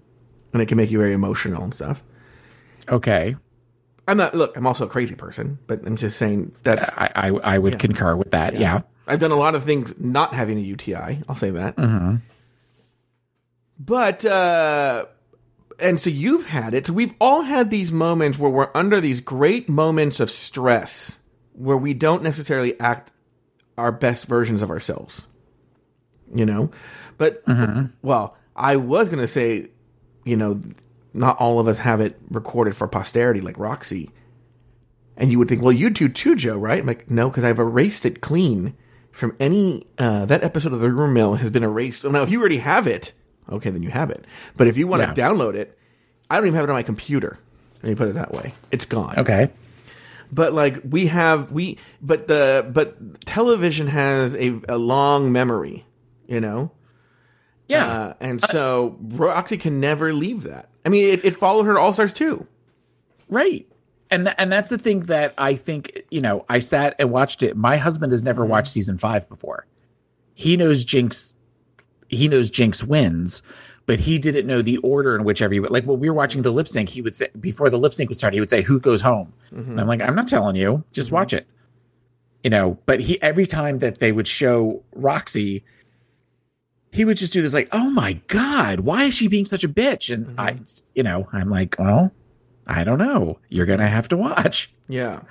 [0.54, 2.04] and it can make you very emotional and stuff.
[2.88, 3.36] Okay,
[4.08, 4.36] I'm not.
[4.36, 6.96] Look, I'm also a crazy person, but I'm just saying that's.
[6.98, 8.58] I I, I would concur with that.
[8.58, 8.82] Yeah.
[9.08, 11.22] I've done a lot of things not having a UTI.
[11.30, 11.76] I'll say that.
[13.78, 15.06] But uh
[15.80, 16.88] and so you've had it.
[16.88, 21.20] So we've all had these moments where we're under these great moments of stress
[21.58, 23.12] where we don't necessarily act
[23.78, 25.28] our best versions of ourselves.
[26.34, 26.72] You know?
[27.18, 27.44] But
[28.02, 29.70] well, I was going to say,
[30.24, 30.62] you know,
[31.14, 34.12] not all of us have it recorded for posterity like Roxy.
[35.18, 36.80] And you would think, well, you do too, Joe, right?
[36.80, 38.76] I'm like, no, because I've erased it clean
[39.12, 39.88] from any.
[39.98, 42.04] Uh, that episode of the Rumor Mill has been erased.
[42.04, 43.14] Well, Now, if you already have it,
[43.50, 44.26] okay, then you have it.
[44.58, 45.14] But if you want Yeah.
[45.14, 45.78] to download it,
[46.30, 47.40] I don't even have it on my computer.
[47.82, 48.54] Let me put it that way.
[48.72, 49.18] It's gone.
[49.20, 49.52] Okay.
[50.32, 55.86] But like we have we, but the but television has a, a long memory,
[56.28, 56.72] you know.
[57.68, 57.88] Yeah.
[57.88, 60.70] Uh, and so Roxy can never leave that.
[60.86, 62.48] I mean, it, it followed her to All Stars too.
[63.28, 63.68] Right.
[64.12, 67.42] And th- and that's the thing that I think, you know, I sat and watched
[67.42, 67.58] it.
[67.58, 69.66] My husband has never watched season 5 before.
[70.36, 71.36] He knows Jinx
[72.10, 73.42] he knows Jinx wins,
[73.86, 76.52] but he didn't know the order in which everybody like when we were watching the
[76.52, 78.80] lip sync, he would say before the lip sync would start, he would say who
[78.80, 79.32] goes home.
[79.52, 79.88] And I'm mm-hmm.
[79.88, 81.16] like, I'm not telling you, just mm-hmm.
[81.16, 81.48] watch it.
[82.44, 85.64] You know, but he every time that they would show Roxy,
[86.92, 89.70] he would just do this like, "Oh my god, why is she being such a
[89.70, 90.64] bitch?" And I, mm-hmm.
[90.94, 92.12] you know, I'm like, "Well,
[92.68, 93.40] I don't know.
[93.50, 95.22] You're going to have to watch." Yeah.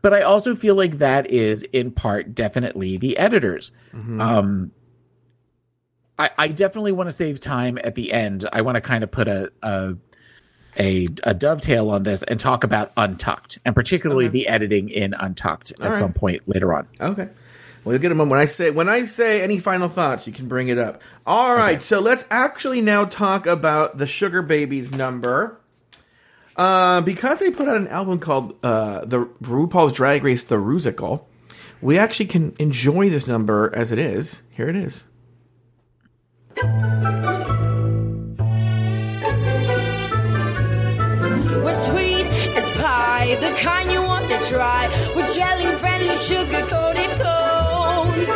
[0.00, 3.70] But I also feel like that is in part definitely the editors.
[4.20, 4.72] Um,
[6.22, 8.48] I, I definitely want to save time at the end.
[8.52, 9.96] I want to kind of put a, a
[10.78, 15.72] a a dovetail on this and talk about Untucked and particularly the editing in Untucked
[15.72, 15.96] at right.
[15.96, 16.86] some point later on.
[17.00, 17.28] Okay.
[17.84, 18.30] Well, you'll get a moment.
[18.30, 21.02] When I say when I say any final thoughts, you can bring it up.
[21.26, 21.82] All right.
[21.82, 25.58] So let's actually now talk about the Sugar Babies number.
[26.54, 31.24] Uh, because they put out an album called uh, the RuPaul's Drag Race: The Rusical,
[31.80, 34.42] we actually can enjoy this number as it is.
[34.50, 35.04] Here it is.
[41.62, 44.86] We're sweet as pie, the kind you want to try.
[45.16, 48.28] With jelly friendly sugar coated cones.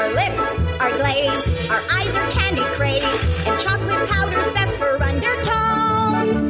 [0.00, 0.46] Our lips
[0.80, 6.44] are glazed, our eyes are candy crazed, and chocolate powder's best for undertones.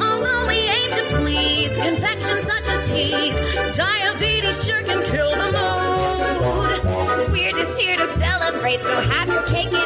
[0.00, 3.36] Although we aim to please, confection such a tease.
[3.76, 7.32] Diabetes sure can kill the mood.
[7.32, 9.85] We're just here to celebrate, so have your cake and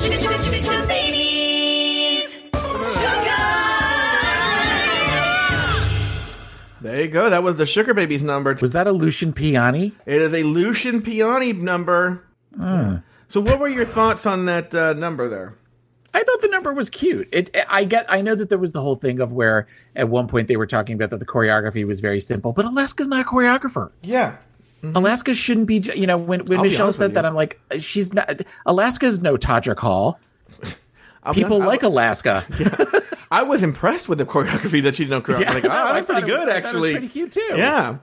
[7.11, 7.29] go.
[7.29, 8.55] That was the Sugar Babies number.
[8.61, 9.91] Was that a Lucian Piane?
[10.05, 12.23] It is a Lucian Piane number.
[13.27, 15.55] So, what were your thoughts on that uh, number there?
[16.13, 17.29] I thought the number was cute.
[17.31, 18.05] It, I get.
[18.11, 20.67] I know that there was the whole thing of where at one point they were
[20.67, 23.91] talking about that the choreography was very simple, but Alaska's not a choreographer.
[24.01, 24.37] Yeah.
[24.83, 25.77] Alaska shouldn't be.
[25.77, 27.25] You know, when when I'll Michelle said that.
[27.25, 28.41] I'm like, she's not.
[28.65, 30.19] Alaska's no Todrick Hall.
[31.33, 32.43] People honest, like I, Alaska.
[33.31, 35.41] I was impressed with the choreography that she didn't know choreography.
[35.41, 36.91] Yeah, like, oh, no, that's pretty good, was actually.
[36.91, 37.53] pretty cute, too.
[37.55, 37.97] Yeah.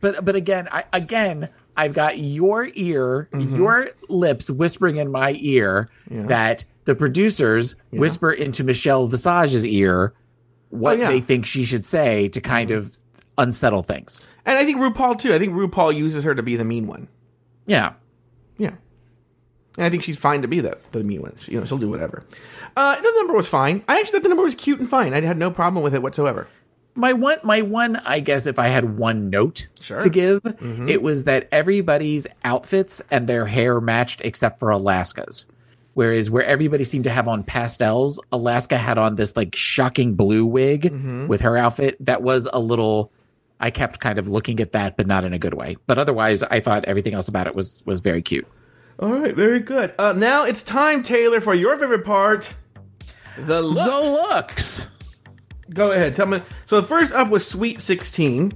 [0.00, 3.56] But but again, I again I've got your ear, Mm-hmm.
[3.56, 10.12] your lips whispering in my ear that the producers whisper into Michelle Visage's ear
[10.70, 11.08] what Oh, yeah.
[11.08, 12.96] they think she should say to kind of
[13.38, 14.20] unsettle things.
[14.44, 15.32] And I think RuPaul, too.
[15.32, 17.06] I think RuPaul uses her to be the mean one.
[17.66, 17.78] Yeah.
[17.78, 17.92] Yeah.
[19.76, 21.34] And I think she's fine to be the, the mean one.
[21.40, 22.24] She, you know, she'll do whatever.
[22.76, 23.82] Uh, the number was fine.
[23.88, 25.14] I actually thought the number was cute and fine.
[25.14, 26.46] I had no problem with it whatsoever.
[26.94, 29.98] My one my one I guess if I had one note Sure.
[30.00, 30.90] to give, Mm-hmm.
[30.90, 35.46] it was that everybody's outfits and their hair matched except for Alaska's.
[35.94, 40.44] Whereas where everybody seemed to have on pastels, Alaska had on this like shocking blue
[40.44, 41.28] wig Mm-hmm.
[41.28, 43.10] with her outfit that was a little
[43.58, 45.76] I kept kind of looking at that, but not in a good way.
[45.86, 48.46] But otherwise I thought everything else about it was was very cute.
[48.98, 49.94] All right, very good.
[49.98, 52.54] Uh, now it's time, Taylor, for your favorite part
[53.36, 53.90] the looks.
[53.90, 54.86] The looks.
[55.70, 56.16] Go ahead.
[56.16, 56.42] Tell me.
[56.66, 58.52] So the first up was Sweet 16.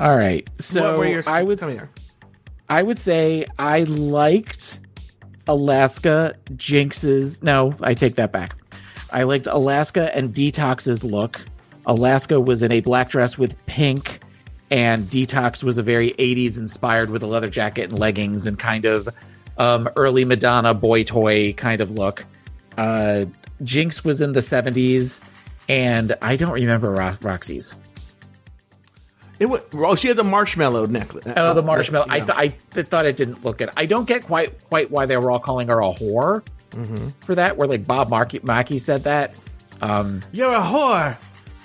[0.00, 0.48] All right.
[0.58, 1.90] So your, I would tell me here.
[2.68, 4.80] I would say I liked
[5.46, 7.42] Alaska Jinx's.
[7.42, 8.54] No, I take that back.
[9.10, 11.40] I liked Alaska and Detox's look.
[11.86, 14.20] Alaska was in a black dress with pink,
[14.70, 18.84] and Detox was a very 80s inspired with a leather jacket and leggings and kind
[18.84, 19.08] of
[19.58, 22.24] um, early Madonna boy toy kind of look.
[22.76, 23.26] Uh,
[23.62, 25.20] Jinx was in the 70s,
[25.68, 27.76] and I don't remember Ro- Roxy's.
[29.40, 31.24] It was, well, she had the marshmallow necklace.
[31.36, 32.06] Oh, the marshmallow.
[32.08, 33.70] I, th- I th- thought it didn't look good.
[33.76, 36.42] I don't get quite quite why they were all calling her a whore
[36.72, 37.08] Mm-hmm.
[37.20, 37.56] for that.
[37.56, 39.34] Where like Bob Markey, Mackie said that.
[39.80, 41.16] Um, You're a whore.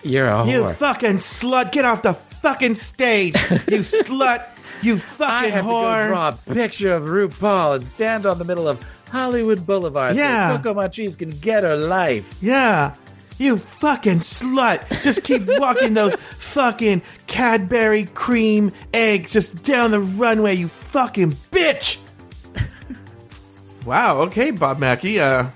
[0.04, 0.52] you're a whore.
[0.52, 1.72] You fucking slut.
[1.72, 3.34] Get off the fucking stage.
[3.52, 4.48] You slut.
[4.84, 6.04] You fucking I have whore.
[6.04, 8.80] to go draw a picture of RuPaul and stand on the middle of
[9.10, 10.16] Hollywood Boulevard.
[10.16, 10.58] Yeah.
[10.58, 12.38] so Coco Montrese can get her life.
[12.42, 12.96] Yeah.
[13.38, 15.02] You fucking slut.
[15.02, 21.98] Just keep walking those fucking Cadbury cream eggs just down the runway, you fucking bitch.
[23.86, 25.20] wow, okay, Bob Mackie.
[25.20, 25.48] Uh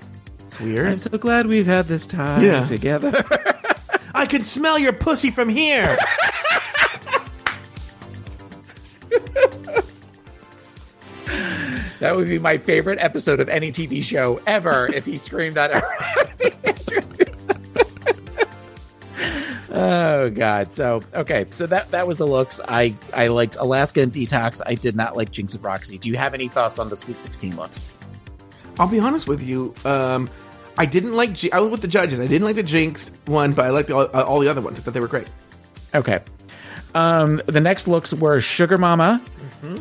[0.46, 0.88] it's weird.
[0.88, 2.64] I'm so glad we've had this time Yeah.
[2.64, 3.24] together.
[4.14, 5.96] I can smell your pussy from here.
[12.00, 15.72] that would be my favorite episode of any TV show ever if he screamed that
[19.70, 20.72] oh God!
[20.72, 22.60] So okay, so that that was the looks.
[22.68, 24.60] I I liked Alaska and Detox.
[24.64, 25.98] I did not like Jinx and Roxy.
[25.98, 27.92] Do you have any thoughts on the Sweet Sixteen looks?
[28.78, 29.74] I'll be honest with you.
[29.84, 30.30] Um
[30.78, 32.20] I didn't like I was with the judges.
[32.20, 34.78] I didn't like the Jinx one, but I liked the, all, all the other ones.
[34.78, 35.28] I thought they were great.
[35.94, 36.20] Okay.
[36.98, 39.22] Um, the next looks were Sugar Mama,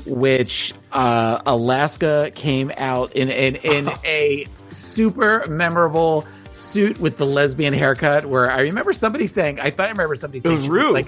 [0.05, 7.73] which uh, Alaska came out in in, in a super memorable suit with the lesbian
[7.73, 8.25] haircut.
[8.25, 10.93] Where I remember somebody saying, I thought I remember somebody saying it was rude.
[10.93, 11.07] like,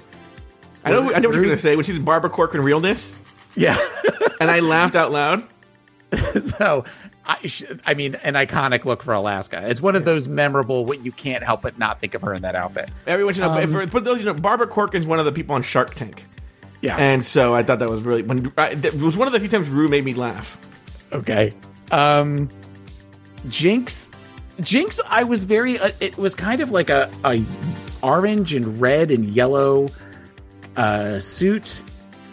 [0.84, 3.16] I know I know what you're going to say when she's in Barbara Corcoran realness
[3.55, 3.78] yeah.
[4.39, 5.43] and I laughed out loud.
[6.39, 6.86] so
[7.30, 7.38] I,
[7.86, 9.62] I mean, an iconic look for Alaska.
[9.70, 10.84] It's one of those memorable.
[10.84, 12.90] What you can't help but not think of her in that outfit.
[13.06, 13.52] Everyone should know.
[13.52, 16.26] Um, for, for those you know, Barbara Corcoran's one of the people on Shark Tank,
[16.82, 16.98] Yeah.
[16.98, 19.48] and so I thought that was really when I, that was one of the few
[19.50, 20.58] times Ru made me laugh.
[21.14, 21.52] Okay.
[21.92, 22.50] Um
[23.48, 24.10] Jinx
[24.62, 27.44] Jinx I was very uh, it was kind of like a, a
[28.02, 29.90] orange and red and yellow
[30.78, 31.82] uh suit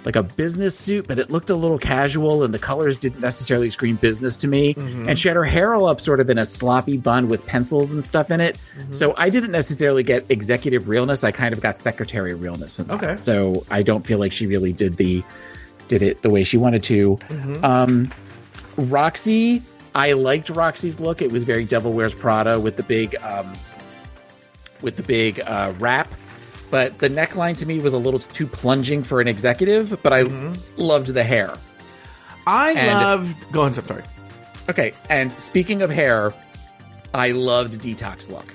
[0.06, 3.68] like a business suit but it looked a little casual and the colors didn't necessarily
[3.68, 6.46] scream business to me and she had her hair all up sort of in a
[6.46, 8.58] sloppy bun with pencils and stuff in it
[8.92, 12.94] so I didn't necessarily get executive realness I kind of got secretary realness in that.
[13.02, 13.16] Okay.
[13.16, 15.22] so I don't feel like she really did the
[15.88, 17.18] did it the way she wanted to
[17.62, 18.10] um
[18.76, 19.62] Roxy,
[19.94, 21.22] I liked Roxy's look.
[21.22, 23.50] It was very Devil Wears Prada with the big, um,
[24.82, 26.08] with the big uh, wrap.
[26.70, 30.02] But the neckline to me was a little too plunging for an executive.
[30.02, 30.80] But I mm-hmm.
[30.80, 31.56] loved the hair.
[32.46, 33.52] I And- loved.
[33.52, 34.02] Go on, I'm sorry.
[34.68, 36.32] Okay, and speaking of hair,
[37.14, 38.52] I loved Detox look.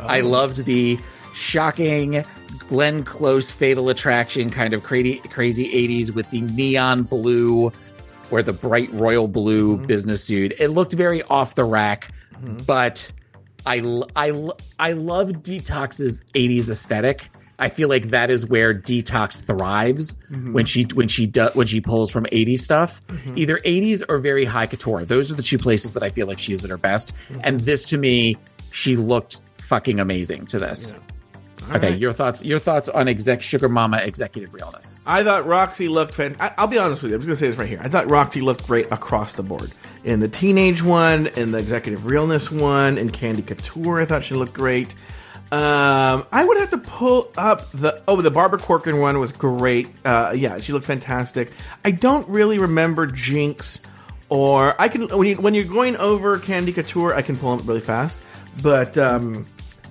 [0.00, 0.28] I oh.
[0.28, 0.98] loved the
[1.34, 2.24] shocking
[2.68, 7.72] Glenn Close Fatal Attraction kind of crazy crazy 80s with the neon blue
[8.30, 9.86] or the bright royal blue mm-hmm.
[9.86, 10.52] business suit.
[10.58, 12.58] It looked very off the rack, mm-hmm.
[12.64, 13.10] but
[13.66, 17.30] I, I, I love Detox's 80s aesthetic.
[17.60, 20.54] I feel like that is where Detox thrives mm-hmm.
[20.54, 23.06] when she when she does when she pulls from 80s stuff.
[23.06, 23.38] Mm-hmm.
[23.38, 25.04] Either 80s or very high couture.
[25.04, 27.12] Those are the two places that I feel like she's at her best.
[27.14, 27.40] Mm-hmm.
[27.44, 28.36] And this to me,
[28.72, 30.94] she looked fucking amazing to this.
[31.72, 34.98] okay, your thoughts your thoughts on exec Sugar Mama executive realness.
[35.04, 36.36] I thought Roxy looked fan.
[36.40, 37.16] I, I'll be honest with you.
[37.16, 37.80] I'm just going to say this right here.
[37.82, 39.70] I thought Roxy looked great across the board.
[40.02, 44.34] In the teenage one, in the executive realness one, in Candy Couture, I thought she
[44.34, 44.94] looked great.
[45.52, 49.90] Um, I would have to pull up the oh the Barbara Corcoran one was great.
[50.04, 51.50] Uh, yeah, she looked fantastic.
[51.84, 53.80] I don't really remember Jinx
[54.28, 57.66] or I can when, you, when you're going over Candy Couture, I can pull them
[57.66, 58.20] really fast.
[58.62, 59.44] But um,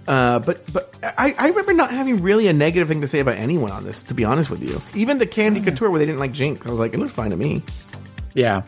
[0.07, 3.35] uh, but but I, I remember not having really a negative thing to say about
[3.35, 4.01] anyone on this.
[4.03, 6.69] To be honest with you, even the Candy Couture where they didn't like Jinx, I
[6.69, 7.61] was like, it looks fine to me.
[8.33, 8.63] Yeah.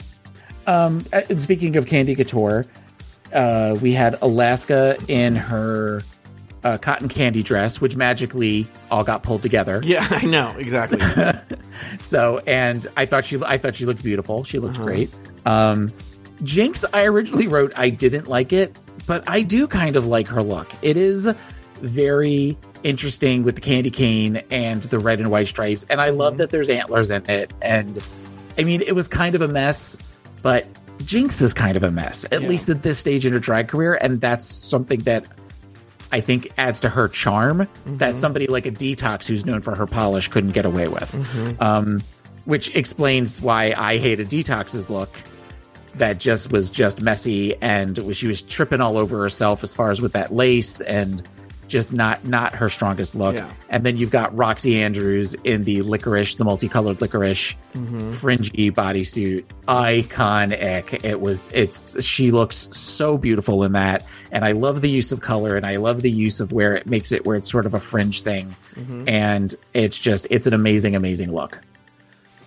[0.68, 2.66] Um, uh, and speaking of Candy Couture,
[3.34, 6.04] uh, we had Alaska in her
[6.64, 9.82] uh, cotton candy dress, which magically all got pulled together.
[9.84, 11.00] Yeah, I know exactly.
[12.00, 14.44] So, and I thought she, I thought she looked beautiful.
[14.44, 14.68] She Uh-huh.
[14.68, 15.10] looked great.
[15.46, 15.92] Um,
[16.44, 20.42] Jinx, I originally wrote I didn't like it, but I do kind of like her
[20.44, 20.68] look.
[20.84, 21.32] It is
[21.82, 26.18] very interesting with the candy cane and the red and white stripes, and I Mm-hmm.
[26.18, 27.54] love that there's antlers in it.
[27.62, 28.02] And
[28.58, 29.98] I mean, it was kind of a mess,
[30.44, 30.68] but
[31.06, 32.48] Jinx is kind of a mess, at Yeah.
[32.48, 35.26] least at this stage in her drag career, and that's something that
[36.12, 39.88] I think adds to her charm that somebody like a Detox, who's known for her
[39.88, 41.62] polish, couldn't get away with.
[41.62, 42.02] Um,
[42.46, 45.10] which explains why I hated Detox's look.
[45.96, 50.00] That just was just messy, and she was tripping all over herself as far as
[50.02, 51.22] with that lace, and
[51.72, 53.36] just not not her strongest look.
[53.36, 53.52] Yeah.
[53.70, 58.12] And then you've got Roxy Andrews in the licorice, the multicolored licorice, mm-hmm.
[58.12, 61.04] fringy bodysuit, iconic.
[61.04, 65.22] It was it's she looks so beautiful in that, and I love the use of
[65.22, 67.74] color, and I love the use of where it makes it where it's sort of
[67.74, 69.08] a fringe thing, mm-hmm.
[69.08, 71.60] and it's just it's an amazing, amazing look.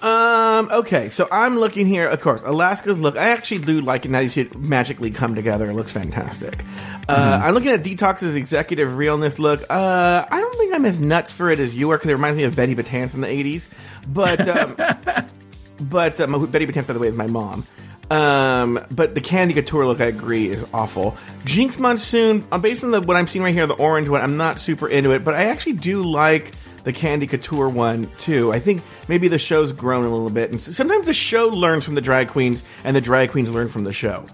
[0.05, 0.69] Um.
[0.71, 1.09] Okay.
[1.09, 2.07] So I'm looking here.
[2.07, 3.17] Of course, Alaska's look.
[3.17, 4.19] I actually do like it now.
[4.19, 5.71] You see it magically come together.
[5.71, 6.63] It looks fantastic.
[7.09, 9.63] Uh, I'm looking at Detox's executive realness look.
[9.71, 12.37] Uh, I don't think I'm as nuts for it as you are because it reminds
[12.37, 13.69] me of Betty Batance in the '80s.
[14.07, 14.77] But um,
[15.81, 17.65] but um, Betty Batance, by the way, is my mom.
[18.11, 21.17] Um, but the Candy Couture look, I agree, is awful.
[21.47, 24.37] Jinx Monsoon, uh, based on the, what I'm seeing right here, the orange one, I'm
[24.37, 26.53] not super into it, but I actually do like
[26.85, 28.53] the Candy Couture one too.
[28.53, 31.95] I think maybe the show's grown a little bit, and sometimes the show learns from
[31.95, 34.25] the drag queens, and the drag queens learn from the show.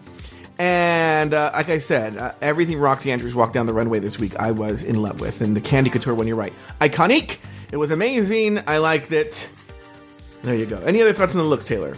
[0.58, 4.36] And uh, like I said, uh, everything Roxy Andrews walked down the runway this week,
[4.36, 5.40] I was in love with.
[5.40, 7.38] And the Candy Couture one, you're right, iconic.
[7.72, 8.62] It was amazing.
[8.66, 9.48] I liked it.
[10.42, 10.78] There you go.
[10.80, 11.94] Any other thoughts on the looks, Taylor?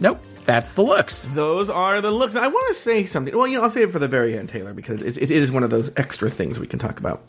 [0.00, 1.24] Nope, that's the looks.
[1.34, 2.34] Those are the looks.
[2.34, 3.36] I want to say something.
[3.36, 5.52] Well, you know, I'll say it for the very end, Taylor, because it, it is
[5.52, 7.22] one of those extra things we can talk about.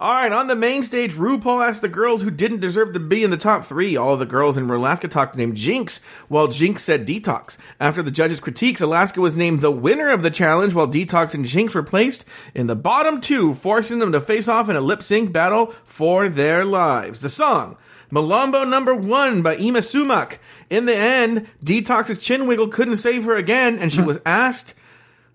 [0.00, 3.24] All right, on the main stage, RuPaul asked the girls who didn't deserve to be
[3.24, 3.96] in the top three.
[3.96, 5.98] All the girls in Alaska talked named Jinx,
[6.28, 7.56] while Jinx said Detox.
[7.78, 11.44] After the judges' critiques, Alaska was named the winner of the challenge, while Detox and
[11.44, 15.02] Jinx were placed in the bottom two, forcing them to face off in a lip
[15.02, 17.20] sync battle for their lives.
[17.20, 17.76] The song.
[18.10, 20.38] Malambo number one by Yma Sumac.
[20.68, 24.74] In the end, Detox's chin wiggle couldn't save her again, and she was asked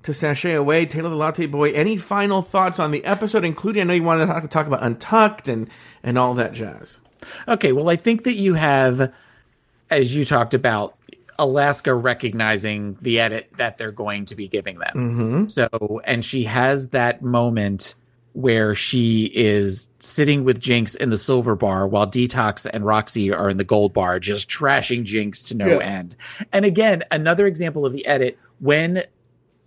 [0.03, 0.85] to sashay away.
[0.85, 4.27] Taylor the Latte Boy, any final thoughts on the episode, including, I know you wanted
[4.27, 5.69] to talk, talk about Untucked and,
[6.03, 6.99] and all that jazz.
[7.47, 9.11] Okay, well, I think that you have,
[9.89, 10.95] as you talked about,
[11.37, 14.93] Alaska recognizing the edit that they're going to be giving them.
[14.93, 15.47] Mm-hmm.
[15.47, 17.95] So, and she has that moment
[18.35, 23.49] where she is sitting with Jinx in the silver bar while Detox and Roxy are
[23.49, 25.77] in the gold bar, just trashing Jinx to no Yeah.
[25.77, 26.17] end.
[26.51, 29.03] And again, another example of the edit when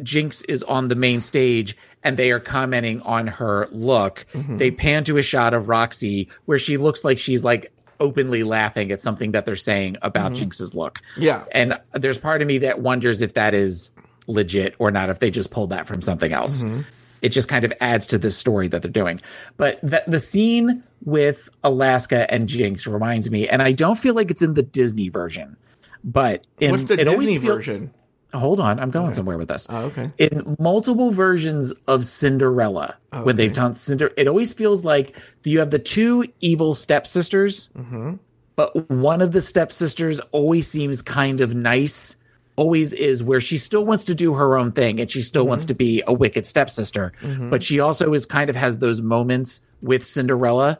[0.02, 4.58] Jinx is on the main stage and they are commenting on her look, mm-hmm.
[4.58, 8.92] they pan to a shot of Roxy where she looks like she's like openly laughing
[8.92, 10.40] at something that they're saying about mm-hmm.
[10.40, 11.00] Jinx's look.
[11.16, 11.44] Yeah.
[11.52, 13.90] And there's part of me that wonders if that is
[14.26, 16.62] legit or not, if they just pulled that from something else.
[16.62, 16.82] Mm-hmm.
[17.22, 19.20] It just kind of adds to this story that they're doing.
[19.56, 24.30] But the, the scene with Alaska and Jinx reminds me, and I don't feel like
[24.30, 25.56] it's in the Disney version,
[26.04, 27.94] but in, What's the it always Disney feel- version?
[28.34, 29.66] Hold on, I'm going somewhere with this.
[29.70, 30.10] Oh, okay.
[30.18, 35.70] In multiple versions of Cinderella, when they've done Cinder, it always feels like you have
[35.70, 38.16] the two evil stepsisters, Mm-hmm.
[38.54, 42.16] but one of the stepsisters always seems kind of nice.
[42.58, 45.64] Always is where she still wants to do her own thing and she still wants
[45.64, 45.68] Mm-hmm.
[45.68, 47.12] to be a wicked stepsister,
[47.50, 50.78] but she also is kind of has those moments with Cinderella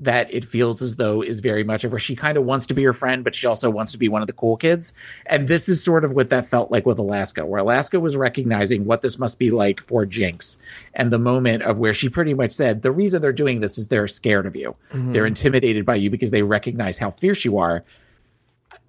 [0.00, 1.98] that it feels as though is very much of her.
[1.98, 4.20] She kind of wants to be her friend, but she also wants to be one
[4.20, 4.92] of the cool kids.
[5.26, 8.84] And this is sort of what that felt like with Alaska, where Alaska was recognizing
[8.84, 10.58] what this must be like for Jinx.
[10.94, 13.86] And the moment of where she pretty much said, the reason they're doing this is
[13.86, 14.74] they're scared of you.
[15.12, 17.84] They're intimidated by you because they recognize how fierce you are.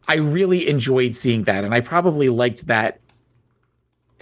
[0.08, 1.64] I really enjoyed seeing that.
[1.64, 3.00] And I probably liked that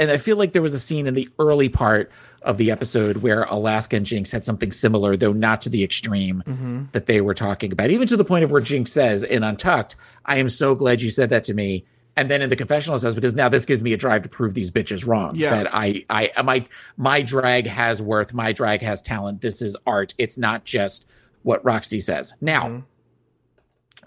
[0.01, 2.11] and I feel like there was a scene in the early part
[2.41, 6.41] of the episode where Alaska and Jinx had something similar, though not to the extreme
[6.47, 6.85] mm-hmm.
[6.93, 7.91] that they were talking about.
[7.91, 11.11] Even to the point of where Jinx says in Untucked, I am so glad you
[11.11, 11.85] said that to me.
[12.17, 14.55] And then in the confessional says, because now this gives me a drive to prove
[14.55, 15.35] these bitches wrong.
[15.35, 15.55] Yeah.
[15.55, 16.65] That I, I, my,
[16.97, 18.33] my drag has worth.
[18.33, 19.41] My drag has talent.
[19.41, 20.15] This is art.
[20.17, 21.05] It's not just
[21.43, 22.33] what Roxy says.
[22.41, 22.79] Now, mm-hmm.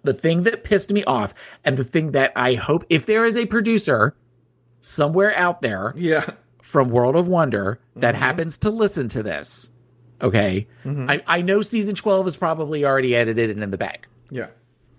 [0.05, 1.35] The thing that pissed me off
[1.65, 4.15] and the thing that I hope, if there is a producer
[4.81, 6.31] somewhere out there Yeah.
[6.63, 8.23] from World of Wonder that mm-hmm.
[8.23, 9.71] happens to listen to this,
[10.23, 11.11] okay, mm-hmm.
[11.11, 14.07] I, I know season 12 is probably already edited and in the bag.
[14.31, 14.49] Yeah.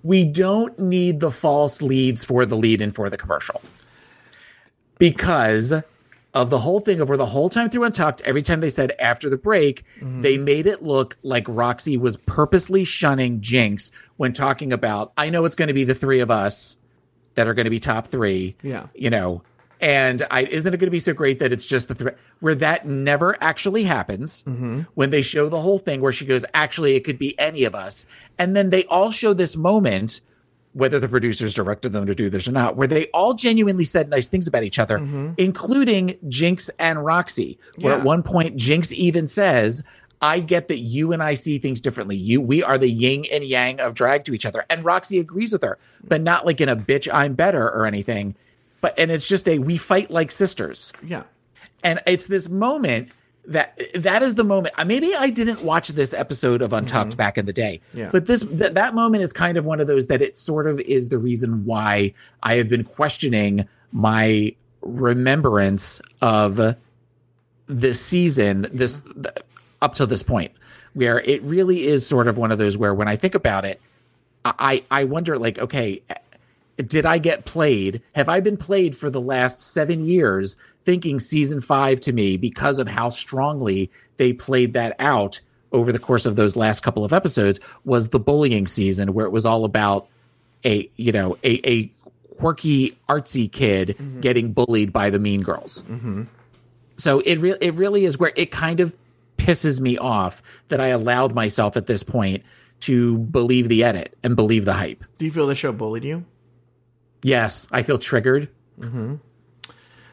[0.04, 3.62] We don't need the false leads for the lead and for the commercial
[5.00, 5.74] because
[6.36, 8.92] of the whole thing of where the whole time through Untucked, every time they said
[9.00, 10.22] after the break, mm-hmm.
[10.22, 15.46] they made it look like Roxy was purposely shunning Jinx when talking about, I know
[15.46, 16.78] it's going to be the three of us
[17.36, 18.56] that are going to be top three.
[18.62, 18.88] Yeah.
[18.94, 19.44] You know,
[19.80, 22.12] and I isn't it going to be so great that it's just the three
[22.42, 24.82] where that never actually happens mm-hmm.
[24.96, 27.74] when they show the whole thing where she goes, actually, it could be any of
[27.74, 28.06] us.
[28.38, 30.20] And then they all show this moment
[30.76, 34.10] whether the producers directed them to do this or not, where they all genuinely said
[34.10, 35.32] nice things about each other, mm-hmm.
[35.38, 37.58] including Jinx and Roxy.
[37.78, 38.00] Where Yeah.
[38.00, 39.84] at one point Jinx even says,
[40.22, 42.18] I get that you and I see things differently.
[42.18, 44.66] You, we are the yin and yang of drag to each other.
[44.70, 48.36] And Roxy agrees with her, but not like in a bitch, I'm better or anything.
[48.82, 51.24] But, and it's just a, we fight like sisters Yeah.
[51.84, 53.10] and it's this moment
[53.48, 57.38] that that is the moment uh, maybe i didn't watch this episode of untucked back
[57.38, 58.10] in the day Yeah.
[58.12, 60.80] but this th- that moment is kind of one of those that it sort of
[60.82, 66.76] is the reason why i have been questioning my remembrance of
[67.68, 69.28] this season this th-
[69.82, 70.52] up to this point
[70.94, 73.80] where it really is sort of one of those where when i think about it
[74.46, 76.02] i i wonder like okay
[76.78, 78.02] did I get played?
[78.14, 82.80] Have I been played for the last seven years thinking season five to me because
[82.80, 85.40] of how strongly they played that out
[85.72, 89.32] over the course of those last couple of episodes was the bullying season where it
[89.32, 90.08] was all about
[90.64, 91.92] a, you know, a, a
[92.38, 94.20] quirky artsy kid mm-hmm.
[94.22, 95.84] getting bullied by the mean girls.
[95.84, 96.24] Mm-hmm.
[96.98, 98.96] So it really, it really is where it kind of
[99.38, 102.44] pisses me off that I allowed myself at this point
[102.82, 105.04] to believe the edit and believe the hype.
[105.18, 106.26] Do you feel the show bullied you?
[107.24, 108.50] Yes, I feel triggered.
[108.80, 109.16] Mm-hmm.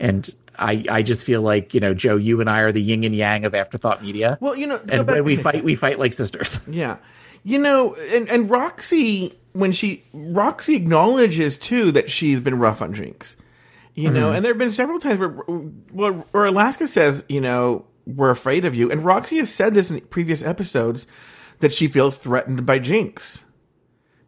[0.01, 3.05] And I, I just feel like, you know, Joe, you and I are the yin
[3.05, 4.39] and yang of afterthought media.
[4.41, 6.59] Well, you know, and when we fight, we fight like sisters.
[6.69, 6.97] Yeah.
[7.45, 12.95] You know, and, and Roxy, when she, Roxy acknowledges too that she's been rough on
[12.95, 13.37] Jinx.
[13.95, 14.37] You know, Mm-hmm.
[14.37, 18.65] and there have been several times where, where, where Alaska says, you know, we're afraid
[18.65, 18.91] of you.
[18.91, 21.07] And Roxy has said this in previous episodes
[21.59, 23.45] that she feels threatened by Jinx.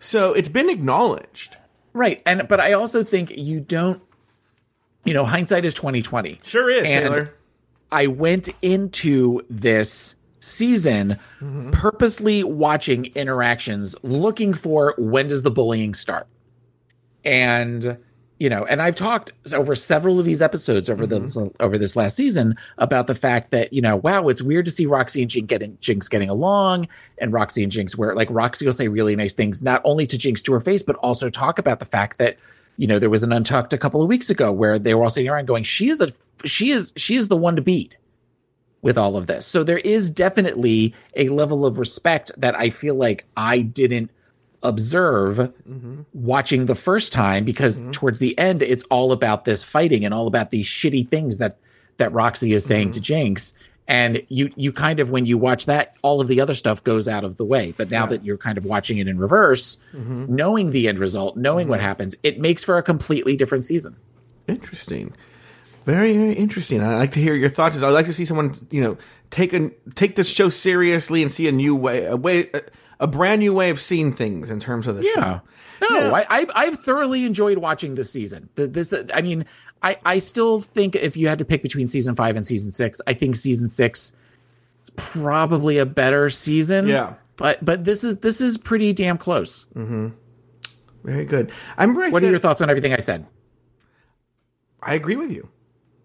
[0.01, 1.57] So it's been acknowledged.
[1.95, 2.21] Right.
[2.27, 4.03] And, but I also think you don't,
[5.05, 6.41] you know, hindsight is 2020.
[6.45, 7.35] Sure is, And Taylor.
[7.93, 11.71] I went into this season Mm-hmm.
[11.71, 16.27] purposely watching interactions, looking for when does the bullying start?
[17.25, 17.99] And
[18.45, 21.45] you know, and I've talked over several of these episodes over Mm-hmm.
[21.45, 24.71] the over this last season about the fact that you know, wow, it's weird to
[24.71, 28.67] see Roxy and Jinx getting Jinx getting along, and Roxy and Jinx where like Roxy
[28.67, 31.59] will say really nice things not only to Jinx to her face, but also talk
[31.59, 32.37] about the fact that
[32.77, 35.11] you know there was an untucked a couple of weeks ago where they were all
[35.11, 36.09] sitting around going, she is a
[36.45, 37.97] she is she is the one to beat
[38.83, 39.47] with all of this.
[39.47, 44.11] So there is definitely a level of respect that I feel like I didn't
[44.65, 46.03] observe mm-hmm.
[46.13, 47.91] watching the first time because mm-hmm.
[47.93, 51.59] towards the end it's all about this fighting and all about these shitty things that
[51.99, 53.05] that Roxy is saying to mm-hmm.
[53.05, 53.55] Jinx.
[53.87, 57.07] And you you kind of when you watch that all of the other stuff goes
[57.07, 57.75] out of the way.
[57.77, 61.69] But now that you're kind of watching it in reverse knowing the end result knowing
[61.69, 63.95] what happens it makes for a completely different season.
[64.49, 65.15] Interesting.
[65.85, 66.83] Very, very interesting.
[66.83, 67.77] I like to hear your thoughts.
[67.77, 68.97] I'd like to see someone, you know,
[69.31, 72.51] take a take this show seriously and see a new way, a way,
[73.01, 75.41] a, brand new way of seeing things in terms of the Yeah.
[75.81, 75.91] show.
[75.91, 78.49] No, I, I've I've thoroughly enjoyed watching this season.
[78.55, 79.45] This, I mean,
[79.83, 83.01] I I still think if you had to pick between season five and season six,
[83.07, 84.15] I think season six
[84.83, 86.89] is probably a better season.
[86.89, 87.15] Yeah.
[87.37, 89.67] but but this is this is pretty damn close.
[89.75, 90.09] Mm-hmm.
[91.03, 91.53] Very good.
[91.77, 93.27] I remember I What said, are your thoughts on everything I said?
[94.83, 95.49] I agree with you.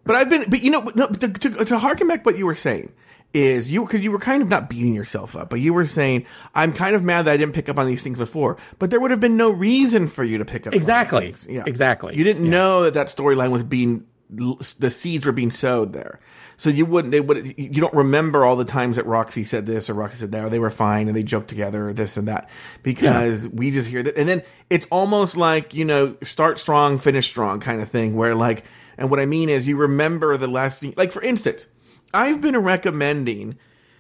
[0.04, 2.56] But I've been, but you know, no, to, to, to harken back what you were
[2.56, 2.92] saying
[3.34, 6.26] is you, cause you were kind of not beating yourself up, but you were saying,
[6.56, 9.00] I'm kind of mad that I didn't pick up on these things before, but there
[9.00, 10.68] would have been no reason for you to pick up.
[10.68, 11.26] on these Exactly.
[11.26, 11.48] things.
[11.50, 11.64] Yeah.
[11.68, 12.16] Exactly.
[12.16, 16.20] You didn't know that that storyline was being, the seeds were being sowed there.
[16.58, 19.90] So you wouldn't, they would, you don't remember all the times that Roxy said this
[19.90, 22.28] or Roxy said that, or they were fine and they joked together or this and
[22.28, 22.50] that
[22.84, 24.18] because we just hear that.
[24.18, 28.36] And then it's almost like, you know, start strong, finish strong kind of thing where
[28.36, 28.66] like,
[28.98, 31.66] and what I mean is you remember the last thing, like for instance,
[32.14, 33.58] I've been recommending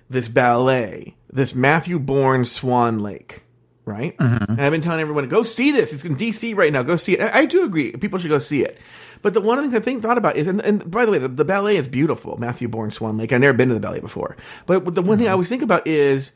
[0.09, 3.43] this ballet, this Matthew Bourne Swan Lake,
[3.85, 4.17] right?
[4.17, 4.51] Mm-hmm.
[4.51, 5.93] And I've been telling everyone to go see this.
[5.93, 6.83] It's in DC right now.
[6.83, 7.21] Go see it.
[7.21, 7.91] I, I do agree.
[7.91, 8.77] People should go see it.
[9.21, 11.27] But the one thing I think thought about is, and, and by the way, the,
[11.27, 12.37] the ballet is beautiful.
[12.37, 13.33] Matthew Bourne Swan Lake.
[13.33, 14.37] I've never been to the ballet before.
[14.65, 15.33] But the one thing I mm-hmm.
[15.33, 16.31] always think about is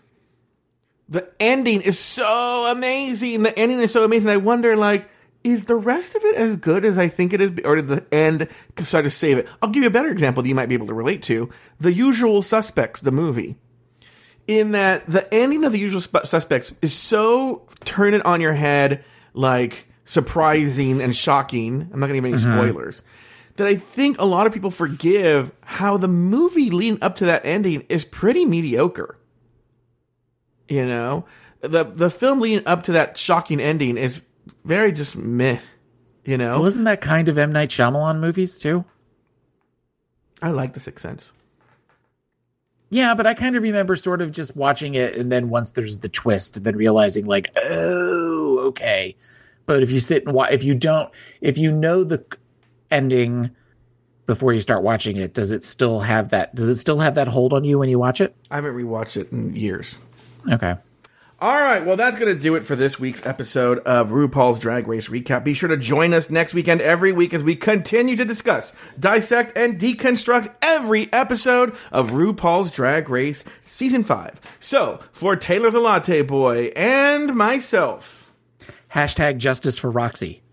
[1.08, 3.44] the ending is so amazing.
[3.44, 4.30] The ending is so amazing.
[4.30, 5.10] I wonder, like,
[5.44, 8.06] is the rest of it as good as I think it is, or did the
[8.14, 8.48] end
[8.84, 9.48] start to save it?
[9.62, 11.94] I'll give you a better example that you might be able to relate to: The
[11.94, 13.58] Usual Suspects, the movie.
[14.46, 19.04] In that, the ending of The Usual Suspects is so turn it on your head,
[19.34, 21.90] like surprising and shocking.
[21.94, 22.60] I'm not going to give any mm-hmm.
[22.60, 23.04] spoilers.
[23.56, 27.46] That I think a lot of people forgive how the movie leading up to that
[27.46, 29.18] ending is pretty mediocre.
[30.68, 31.26] You know,
[31.62, 34.24] the the film leading up to that shocking ending is
[34.64, 35.60] very just meh.
[36.26, 38.86] You know, Well, isn't that kind of M Night Shyamalan movies too?
[40.42, 41.34] I like The Sixth Sense.
[42.90, 45.98] Yeah, but I kind of remember sort of just watching it, and then once there's
[45.98, 49.16] the twist, and then realizing like, oh, okay.
[49.66, 51.12] But if you sit and watch, if you don't,
[51.42, 52.24] if you know the
[52.92, 53.50] ending
[54.28, 56.54] before you start watching it, does it still have that?
[56.56, 58.36] Does it still have that hold on you when you watch it?
[58.52, 59.98] I haven't rewatched it in years.
[60.52, 60.76] Okay.
[61.44, 64.88] All right, well, that's going to do it for this week's episode of RuPaul's Drag
[64.88, 65.44] Race Recap.
[65.44, 69.52] Be sure to join us next weekend, every week, as we continue to discuss, dissect,
[69.58, 74.40] and deconstruct every episode of RuPaul's Drag Race Season 5.
[74.62, 78.32] So, for Taylor the Latte Boy and myself,
[78.94, 80.44] Hashtag justice for Roxy.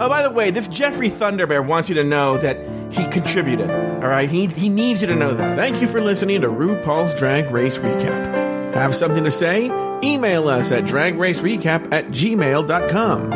[0.00, 2.56] Oh, by the way, this Jeffrey Thunderbear wants you to know that
[2.94, 3.70] he contributed.
[3.70, 5.56] All right, he he needs you to know that.
[5.56, 8.74] Thank you for listening to RuPaul's Drag Race Recap.
[8.74, 9.66] Have something to say?
[10.02, 13.30] Email us at dragracerecap at gmail.com.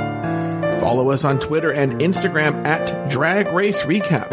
[0.81, 4.31] Follow us on Twitter and Instagram at Drag Race Recap.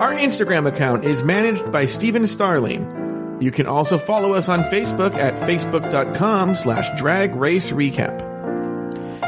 [0.00, 3.38] Our Instagram account is managed by Steven Starling.
[3.40, 8.33] You can also follow us on Facebook at facebook.com slash drag race recap.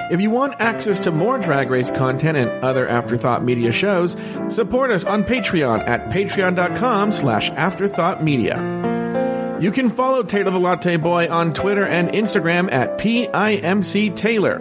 [0.09, 4.17] If you want access to more Drag Race content and other Afterthought Media shows,
[4.49, 8.87] support us on Patreon at patreon.com slash afterthoughtmedia.
[9.61, 14.61] You can follow Taylor the Latte Boy on Twitter and Instagram at PIMC Taylor.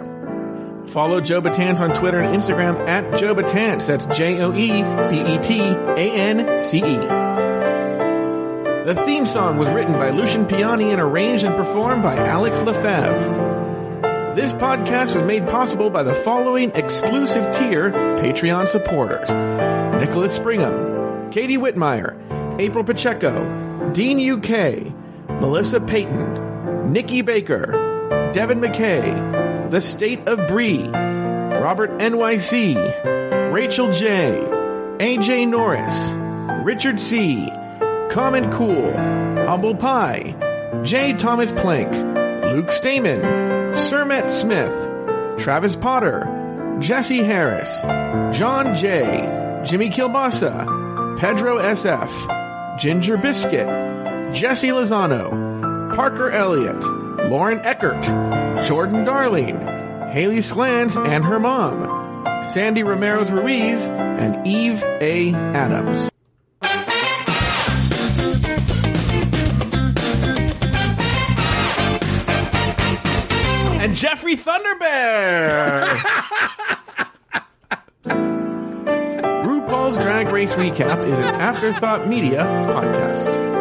[0.88, 3.86] Follow Joe Betance on Twitter and Instagram at Joe Betance.
[3.86, 6.96] That's J O E B E T A N C E.
[8.86, 13.55] The theme song was written by Lucian Piane and arranged and performed by Alex Lefebvre.
[14.36, 19.30] This podcast was made possible by the following exclusive tier Patreon supporters
[19.98, 22.20] Nicholas Springham, Katie Whitmire,
[22.60, 24.92] April Pacheco, Dean UK,
[25.40, 34.38] Melissa Payton, Nikki Baker, Devin McKay, The State of Bree, Robert NYC, Rachel J,
[34.98, 36.10] AJ Norris,
[36.62, 37.48] Richard C,
[38.10, 38.92] Common Cool,
[39.46, 40.34] Humble Pie,
[40.82, 41.14] J.
[41.14, 41.90] Thomas Plank,
[42.54, 44.72] Luke Stamen, Sermet Smith,
[45.38, 47.80] Travis Potter, Jesse Harris,
[48.36, 53.66] John J, Jimmy Kilbasa, Pedro SF, Ginger Biscuit,
[54.34, 56.82] Jesse Lozano, Parker Elliott,
[57.30, 58.02] Lauren Eckert,
[58.66, 59.58] Jordan Darling,
[60.10, 65.32] Haley Slans and her mom, Sandy Romero's Ruiz, and Eve A.
[65.34, 66.10] Adams.
[73.86, 74.00] And mm.
[74.00, 75.84] Jeffrey Thunderbear.
[79.46, 83.54] RuPaul's Drag Race Recap is an Afterthought Media podcast.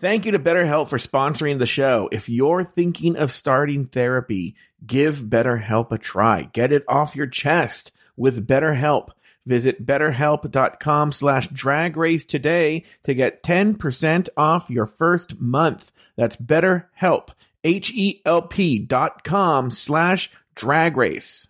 [0.00, 2.08] Thank you to BetterHelp for sponsoring the show.
[2.10, 6.48] If you're thinking of starting therapy, give BetterHelp a try.
[6.54, 9.10] Get it off your chest with BetterHelp.
[9.50, 15.90] Visit betterhelp.com slash drag race today to get 10% off your first month.
[16.14, 17.30] That's betterhelp,
[17.64, 21.48] H-E-L-P dot com slash drag race.